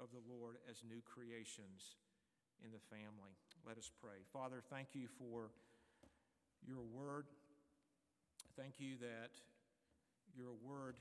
of 0.00 0.08
the 0.10 0.22
Lord 0.32 0.56
as 0.68 0.82
new 0.88 1.02
creations 1.04 1.96
in 2.64 2.70
the 2.72 2.82
family. 2.88 3.36
Let 3.66 3.78
us 3.78 3.90
pray. 4.00 4.24
Father, 4.32 4.62
thank 4.70 4.88
you 4.94 5.08
for 5.18 5.50
your 6.66 6.82
word. 6.92 7.26
Thank 8.56 8.74
you 8.78 8.96
that 9.00 9.30
your 10.36 10.52
word 10.62 10.96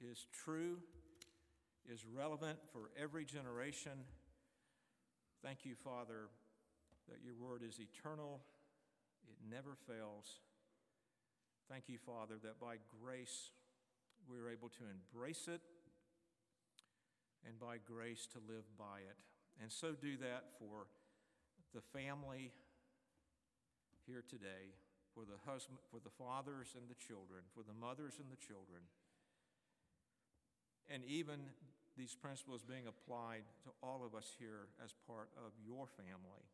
is 0.00 0.26
true, 0.32 0.78
is 1.90 2.04
relevant 2.04 2.58
for 2.72 2.90
every 3.00 3.24
generation. 3.24 3.92
Thank 5.42 5.64
you, 5.64 5.74
Father, 5.74 6.28
that 7.08 7.18
your 7.24 7.34
word 7.34 7.62
is 7.66 7.78
eternal, 7.80 8.40
it 9.28 9.36
never 9.50 9.76
fails. 9.86 10.40
Thank 11.70 11.84
you, 11.88 11.98
Father, 11.98 12.36
that 12.42 12.60
by 12.60 12.76
grace 13.02 13.50
we 14.28 14.38
are 14.38 14.50
able 14.50 14.68
to 14.68 14.84
embrace 14.90 15.48
it 15.48 15.60
and 17.46 17.58
by 17.58 17.76
grace 17.84 18.26
to 18.32 18.38
live 18.48 18.64
by 18.78 19.00
it. 19.00 19.16
And 19.60 19.72
so 19.72 19.92
do 19.92 20.16
that 20.18 20.54
for 20.58 20.86
the 21.74 21.80
family 21.80 22.52
here 24.06 24.22
today, 24.28 24.72
for 25.14 25.24
the 25.24 25.38
husband, 25.50 25.78
for 25.90 26.00
the 26.00 26.14
fathers 26.14 26.74
and 26.76 26.88
the 26.88 26.94
children, 26.94 27.42
for 27.54 27.62
the 27.62 27.74
mothers 27.74 28.14
and 28.18 28.30
the 28.30 28.40
children. 28.40 28.86
And 30.88 31.04
even 31.04 31.40
these 31.96 32.14
principles 32.14 32.62
being 32.62 32.86
applied 32.86 33.42
to 33.64 33.70
all 33.82 34.06
of 34.06 34.14
us 34.14 34.32
here 34.38 34.70
as 34.82 34.94
part 35.06 35.28
of 35.36 35.52
your 35.66 35.86
family. 35.86 36.46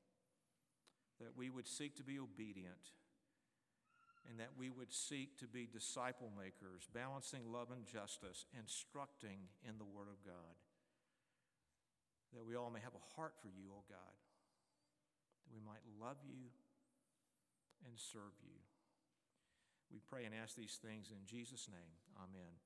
That 1.21 1.37
we 1.37 1.51
would 1.51 1.69
seek 1.69 1.95
to 1.97 2.03
be 2.03 2.19
obedient 2.19 2.91
and 4.29 4.41
that 4.41 4.57
we 4.59 4.71
would 4.71 4.93
seek 4.93 5.39
to 5.39 5.47
be 5.47 5.69
disciple 5.71 6.33
makers, 6.37 6.89
balancing 6.93 7.53
love 7.53 7.69
and 7.71 7.85
justice, 7.87 8.47
instructing 8.59 9.53
in 9.69 9.77
the 9.77 9.85
Word 9.85 10.09
of 10.09 10.25
God 10.25 10.57
that 12.35 12.45
we 12.45 12.59
all 12.59 12.71
may 12.71 12.83
have 12.83 12.95
a 12.95 13.07
heart 13.15 13.35
for 13.41 13.49
you, 13.49 13.71
O 13.71 13.83
God, 13.87 14.15
that 15.47 15.55
we 15.55 15.63
might 15.63 15.83
love 16.03 16.19
you 16.27 16.51
and 17.87 17.95
serve 17.95 18.35
you. 18.43 18.59
We 19.93 20.03
pray 20.03 20.25
and 20.25 20.35
ask 20.35 20.57
these 20.57 20.79
things 20.83 21.15
in 21.15 21.23
Jesus' 21.27 21.69
name. 21.71 21.95
Amen. 22.19 22.59